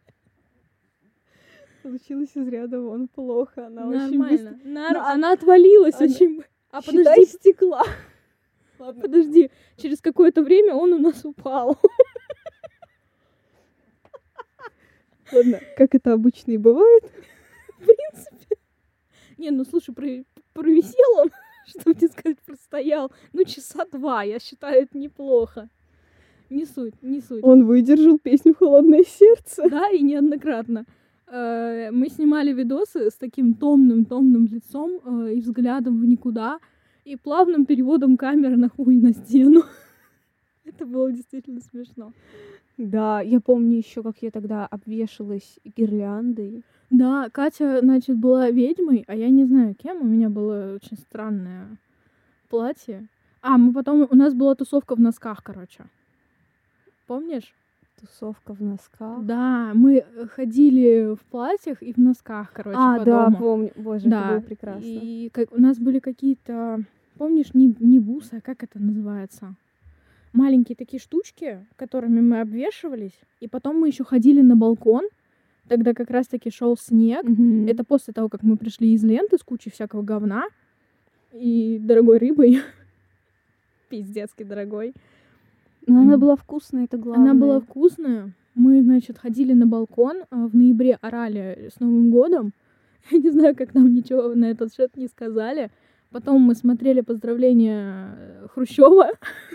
Получилось 1.84 2.30
из 2.36 2.48
ряда 2.48 2.82
вон 2.82 3.08
плохо. 3.08 3.68
Она 3.68 3.88
очень 3.88 4.20
быстро... 4.20 4.60
Ну, 4.64 4.80
а- 4.80 5.14
Она 5.14 5.32
отвалилась 5.34 5.96
она- 5.96 6.06
очень... 6.06 6.44
А 6.72 6.82
подожди, 6.82 7.26
стекла. 7.26 7.84
Ладно. 8.80 9.02
подожди. 9.02 9.52
Через 9.78 10.02
какое-то 10.02 10.42
время 10.44 10.76
он 10.76 10.94
у 10.94 11.00
нас 11.00 11.24
упал. 11.26 11.78
Ладно, 15.32 15.60
как 15.76 15.96
это 15.96 16.14
обычно 16.14 16.52
и 16.52 16.58
бывает. 16.58 17.04
Не, 19.38 19.52
ну 19.52 19.64
слушай, 19.66 19.94
про- 19.94 20.24
провисел 20.54 21.20
он, 21.22 21.30
что 21.68 21.94
тебе 21.94 22.08
сказать, 22.08 22.38
простоял, 22.46 23.12
ну, 23.34 23.44
часа 23.44 23.86
два, 23.92 24.24
я 24.24 24.40
считаю, 24.40 24.84
это 24.84 24.98
неплохо. 24.98 25.70
Не 26.50 26.66
суть, 26.66 26.94
не 27.02 27.20
суть. 27.22 27.44
Он 27.44 27.66
выдержал 27.66 28.18
песню 28.20 28.54
«Холодное 28.56 29.04
сердце». 29.04 29.70
Да, 29.70 29.90
и 29.90 30.02
неоднократно. 30.02 30.86
Э, 31.28 31.92
Мы 31.92 32.08
снимали 32.10 32.54
видосы 32.54 33.10
с 33.12 33.16
таким 33.16 33.54
томным-томным 33.54 34.46
лицом 34.48 35.02
э, 35.04 35.34
и 35.34 35.42
взглядом 35.42 36.00
в 36.00 36.06
никуда, 36.06 36.60
и 37.04 37.18
плавным 37.18 37.66
переводом 37.66 38.16
камеры 38.18 38.56
на 38.56 38.70
хуй 38.70 38.96
на 38.96 39.12
стену. 39.14 39.64
Это 40.64 40.86
было 40.86 41.12
действительно 41.12 41.60
смешно. 41.60 42.14
Да, 42.78 43.22
я 43.22 43.40
помню 43.40 43.78
еще, 43.78 44.04
как 44.04 44.18
я 44.22 44.32
тогда 44.32 44.66
обвешалась 44.68 45.60
гирляндой. 45.64 46.64
Да, 46.90 47.30
Катя, 47.32 47.80
значит, 47.82 48.18
была 48.18 48.50
ведьмой, 48.50 49.04
а 49.08 49.16
я 49.16 49.30
не 49.30 49.46
знаю 49.46 49.76
кем. 49.76 50.02
У 50.02 50.06
меня 50.06 50.30
было 50.30 50.76
очень 50.76 50.98
странное 50.98 51.78
платье. 52.50 53.08
А, 53.42 53.58
мы 53.58 53.74
потом... 53.74 54.08
У 54.10 54.16
нас 54.16 54.34
была 54.34 54.56
тусовка 54.56 54.96
в 54.96 55.00
носках, 55.00 55.44
короче. 55.44 55.86
Помнишь? 57.08 57.54
Тусовка 58.00 58.54
в 58.54 58.62
носках. 58.62 59.24
Да, 59.24 59.72
мы 59.74 60.06
ходили 60.36 61.16
в 61.16 61.20
платьях 61.32 61.82
и 61.82 61.94
в 61.94 61.98
носках, 61.98 62.54
короче, 62.54 62.78
а, 62.80 63.00
по 63.00 63.06
да, 63.06 63.26
дому. 63.26 63.38
помню. 63.38 63.72
Боже, 63.76 64.08
Да, 64.08 64.20
это 64.20 64.34
было 64.34 64.42
прекрасно. 64.42 64.86
И 64.86 65.30
как, 65.34 65.52
у 65.52 65.60
нас 65.60 65.80
были 65.80 66.00
какие-то... 66.00 66.84
Помнишь, 67.18 67.56
не, 67.56 67.76
не 67.80 68.00
бусы, 68.00 68.36
а 68.36 68.42
как 68.42 68.64
это 68.64 68.80
называется? 68.80 69.56
Маленькие 70.34 70.76
такие 70.76 71.00
штучки, 71.00 71.66
которыми 71.76 72.22
мы 72.22 72.42
обвешивались. 72.42 73.20
И 73.40 73.48
потом 73.48 73.80
мы 73.80 73.88
еще 73.88 74.04
ходили 74.04 74.42
на 74.42 74.56
балкон. 74.56 75.06
Тогда 75.68 75.94
как 75.94 76.10
раз-таки 76.10 76.50
шел 76.50 76.78
снег. 76.78 77.24
Мгм. 77.24 77.68
Это 77.68 77.84
после 77.84 78.14
того, 78.14 78.30
как 78.30 78.44
мы 78.44 78.58
пришли 78.58 78.94
из 78.94 79.04
ленты 79.04 79.38
с 79.38 79.44
кучей 79.44 79.70
всякого 79.70 80.02
говна 80.02 80.46
и 81.34 81.80
дорогой 81.82 82.18
рыбой. 82.20 82.62
Пиздецки 83.90 84.44
дорогой. 84.44 84.94
Но 85.86 86.02
она 86.02 86.18
была 86.18 86.36
вкусная, 86.36 86.84
это 86.84 86.98
главное. 86.98 87.32
Она 87.32 87.40
была 87.40 87.60
вкусная. 87.62 88.34
Мы, 88.56 88.82
значит, 88.82 89.18
ходили 89.18 89.54
на 89.54 89.66
балкон, 89.68 90.24
а 90.30 90.48
в 90.48 90.56
ноябре 90.56 90.98
орали 91.02 91.70
с 91.74 91.80
Новым 91.80 92.12
годом. 92.12 92.54
Я 93.12 93.20
не 93.20 93.30
знаю, 93.30 93.56
как 93.56 93.74
нам 93.74 93.94
ничего 93.94 94.34
на 94.36 94.46
этот 94.46 94.74
счет 94.74 94.98
не 94.98 95.08
сказали. 95.08 95.70
Потом 96.12 96.42
мы 96.42 96.56
смотрели 96.56 97.02
поздравления 97.02 98.16
э, 98.18 98.48
Хрущева. 98.54 99.12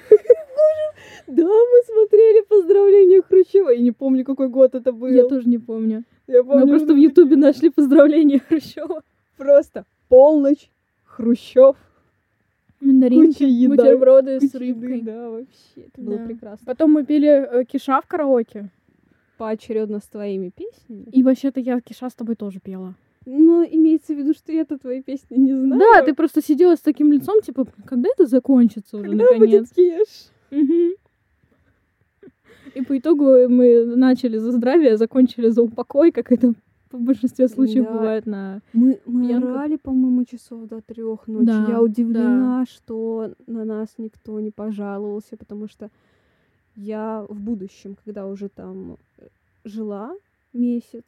Да, 1.26 1.44
мы 1.44 1.82
смотрели 1.84 2.44
поздравления 2.48 3.22
Хрущева. 3.22 3.70
Я 3.70 3.80
не 3.80 3.92
помню, 3.92 4.24
какой 4.24 4.48
год 4.48 4.74
это 4.74 4.92
был. 4.92 5.08
Я 5.08 5.24
тоже 5.28 5.48
не 5.48 5.58
помню. 5.58 6.04
Я 6.26 6.42
Мы 6.42 6.48
помню, 6.50 6.66
просто 6.68 6.86
что 6.88 6.94
в 6.94 6.96
Ютубе 6.98 7.36
нашли 7.36 7.70
поздравления 7.70 8.38
Хрущева. 8.40 9.02
Просто 9.36 9.84
полночь, 10.08 10.70
Хрущев. 11.04 11.76
Мандаринки, 12.80 13.26
Куча 13.34 13.44
еды, 13.44 13.68
бутерброды 13.76 14.40
с 14.40 14.42
еды, 14.54 14.58
рыбкой. 14.58 15.00
да, 15.02 15.30
вообще. 15.30 15.80
Это 15.86 16.00
было 16.00 16.16
прекрасно. 16.18 16.66
Потом 16.66 16.92
мы 16.92 17.04
пели 17.04 17.28
э, 17.28 17.64
киша 17.64 18.00
в 18.00 18.06
караоке. 18.08 18.70
Поочередно 19.38 20.00
с 20.00 20.08
твоими 20.08 20.50
песнями. 20.50 21.04
И 21.12 21.22
вообще-то 21.22 21.60
я 21.60 21.80
киша 21.80 22.10
с 22.10 22.14
тобой 22.14 22.34
тоже 22.34 22.58
пела. 22.60 22.94
Но 23.24 23.62
имеется 23.64 24.14
в 24.14 24.18
виду, 24.18 24.32
что 24.34 24.50
я-то 24.52 24.78
твои 24.78 25.00
песни 25.00 25.36
не 25.36 25.54
знаю. 25.54 25.80
Да, 25.80 26.02
ты 26.02 26.12
просто 26.12 26.42
сидела 26.42 26.74
с 26.74 26.80
таким 26.80 27.12
лицом, 27.12 27.40
типа, 27.40 27.66
когда 27.86 28.08
это 28.12 28.26
закончится 28.26 28.96
уже, 28.96 29.10
Когда 29.10 29.24
наконец? 29.26 29.68
будет 29.72 29.74
кеш? 29.74 30.08
Мгм. 30.50 30.90
И 32.74 32.82
по 32.82 32.98
итогу 32.98 33.24
мы 33.48 33.84
начали 33.84 34.38
за 34.38 34.52
здравие, 34.52 34.96
закончили 34.96 35.48
за 35.48 35.62
упокой, 35.62 36.12
как 36.12 36.32
это 36.32 36.54
в 36.90 37.00
большинстве 37.00 37.48
случаев 37.48 37.84
Да. 37.84 37.92
бывает 37.92 38.26
на... 38.26 38.60
Мы, 38.72 39.00
мы 39.06 39.34
орали, 39.34 39.76
по-моему, 39.76 40.24
часов 40.24 40.68
до 40.68 40.80
трех 40.80 41.26
ночи. 41.26 41.46
Да, 41.46 41.66
я 41.68 41.82
удивлена, 41.82 42.64
что 42.68 43.32
на 43.46 43.64
нас 43.64 43.94
никто 43.98 44.40
не 44.40 44.50
пожаловался, 44.50 45.36
потому 45.36 45.68
что 45.68 45.90
я 46.76 47.24
в 47.28 47.40
будущем, 47.40 47.96
когда 48.04 48.26
уже 48.26 48.48
там 48.48 48.96
э, 49.18 49.26
жила 49.64 50.14
месяц, 50.52 51.04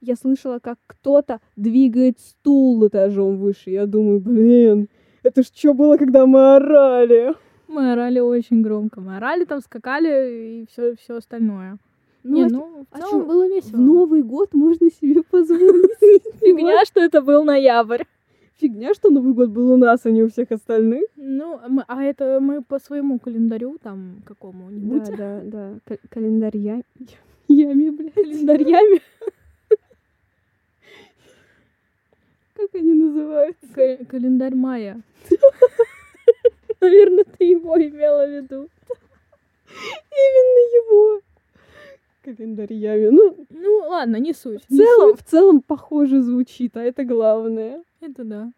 я 0.00 0.16
слышала, 0.16 0.58
как 0.60 0.78
кто-то 0.86 1.40
двигает 1.56 2.18
стул 2.18 2.86
этажом 2.86 3.36
выше. 3.36 3.70
Я 3.70 3.86
думаю, 3.86 4.20
блин, 4.20 4.88
это 5.22 5.42
ж 5.42 5.46
что 5.52 5.74
было, 5.74 5.96
когда 5.96 6.26
мы 6.26 6.56
орали? 6.56 7.34
Мы 7.70 7.92
орали 7.92 8.18
очень 8.20 8.62
громко. 8.62 9.00
Мы 9.00 9.16
орали, 9.16 9.44
там 9.44 9.60
скакали 9.60 10.62
и 10.62 10.66
все, 10.70 10.94
все 10.96 11.16
остальное. 11.16 11.78
Ну, 12.24 12.36
Не, 12.36 12.42
а 12.44 12.48
ну, 12.50 12.84
в 12.90 12.94
а 12.94 12.98
целом 12.98 13.22
чё, 13.22 13.26
было 13.26 13.46
в 13.46 13.50
весело. 13.50 13.78
Новый 13.80 14.22
год 14.22 14.52
можно 14.54 14.90
себе 14.90 15.22
позволить. 15.22 15.98
Фигня, 16.40 16.84
что 16.84 17.00
это 17.00 17.22
был 17.22 17.44
ноябрь. 17.44 18.02
Фигня, 18.60 18.92
что 18.92 19.08
Новый 19.10 19.32
год 19.32 19.48
был 19.50 19.70
у 19.72 19.76
нас, 19.78 20.04
а 20.04 20.10
не 20.10 20.22
у 20.22 20.28
всех 20.28 20.50
остальных. 20.50 21.04
Ну, 21.16 21.58
мы- 21.68 21.84
а 21.88 22.02
это 22.02 22.40
мы 22.42 22.60
по 22.62 22.78
своему 22.78 23.18
календарю, 23.18 23.78
там, 23.82 24.16
Да, 24.18 24.22
какому-нибудь, 24.34 25.16
да, 25.16 25.40
да. 25.44 25.74
Ка- 25.86 25.98
Календарья. 26.10 26.82
Ями, 27.48 27.88
блядь. 27.90 28.14
календарями. 28.14 29.00
Как 32.54 32.74
они 32.74 32.92
называются? 32.92 33.66
Ка- 33.74 34.04
Календарь 34.04 34.54
мая. 34.54 35.00
Наверное, 36.80 37.24
ты 37.24 37.44
его 37.44 37.76
имела 37.76 38.26
в 38.26 38.30
виду. 38.30 38.68
Именно 39.68 40.60
его. 40.76 41.20
Календарьями. 42.22 43.08
Ну, 43.10 43.46
Ну, 43.50 43.88
ладно, 43.88 44.16
не 44.16 44.32
суть. 44.32 44.62
в 44.68 44.76
целом, 44.76 45.16
в 45.16 45.22
целом 45.22 45.60
похоже 45.60 46.20
звучит, 46.22 46.76
а 46.76 46.82
это 46.82 47.04
главное. 47.04 47.82
Это 48.00 48.24
да. 48.24 48.52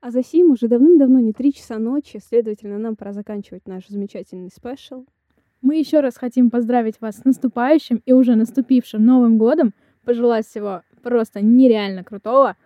А 0.00 0.10
за 0.10 0.22
сим 0.24 0.52
уже 0.52 0.66
давным-давно 0.66 1.20
не 1.20 1.32
три 1.32 1.52
часа 1.52 1.78
ночи, 1.78 2.20
следовательно, 2.26 2.78
нам 2.78 2.96
пора 2.96 3.12
заканчивать 3.12 3.66
наш 3.66 3.86
замечательный 3.88 4.50
спешл. 4.50 5.04
Мы 5.60 5.76
еще 5.76 6.00
раз 6.00 6.16
хотим 6.16 6.48
поздравить 6.50 7.00
вас 7.00 7.18
с 7.18 7.24
наступающим 7.24 8.02
и 8.06 8.12
уже 8.14 8.34
наступившим 8.34 9.04
Новым 9.04 9.36
годом. 9.36 9.74
Пожелать 10.04 10.46
всего 10.46 10.82
просто 11.02 11.42
нереально 11.42 12.02
крутого. 12.02 12.56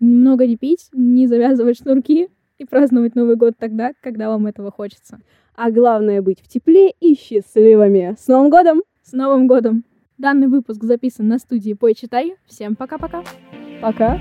Немного 0.00 0.46
не 0.46 0.56
пить, 0.56 0.88
не 0.92 1.28
завязывать 1.28 1.78
шнурки 1.78 2.28
и 2.60 2.66
праздновать 2.66 3.14
Новый 3.14 3.36
год 3.36 3.54
тогда, 3.58 3.92
когда 4.02 4.28
вам 4.28 4.46
этого 4.46 4.70
хочется. 4.70 5.18
А 5.56 5.70
главное 5.70 6.20
быть 6.20 6.40
в 6.40 6.46
тепле 6.46 6.90
и 7.00 7.16
счастливыми. 7.16 8.16
С 8.18 8.28
Новым 8.28 8.50
годом! 8.50 8.82
С 9.02 9.12
Новым 9.12 9.46
годом! 9.46 9.84
Данный 10.18 10.46
выпуск 10.46 10.84
записан 10.84 11.26
на 11.26 11.38
студии 11.38 11.72
Пой 11.72 11.94
Читай. 11.94 12.36
Всем 12.46 12.76
пока-пока! 12.76 13.24
Пока! 13.80 14.20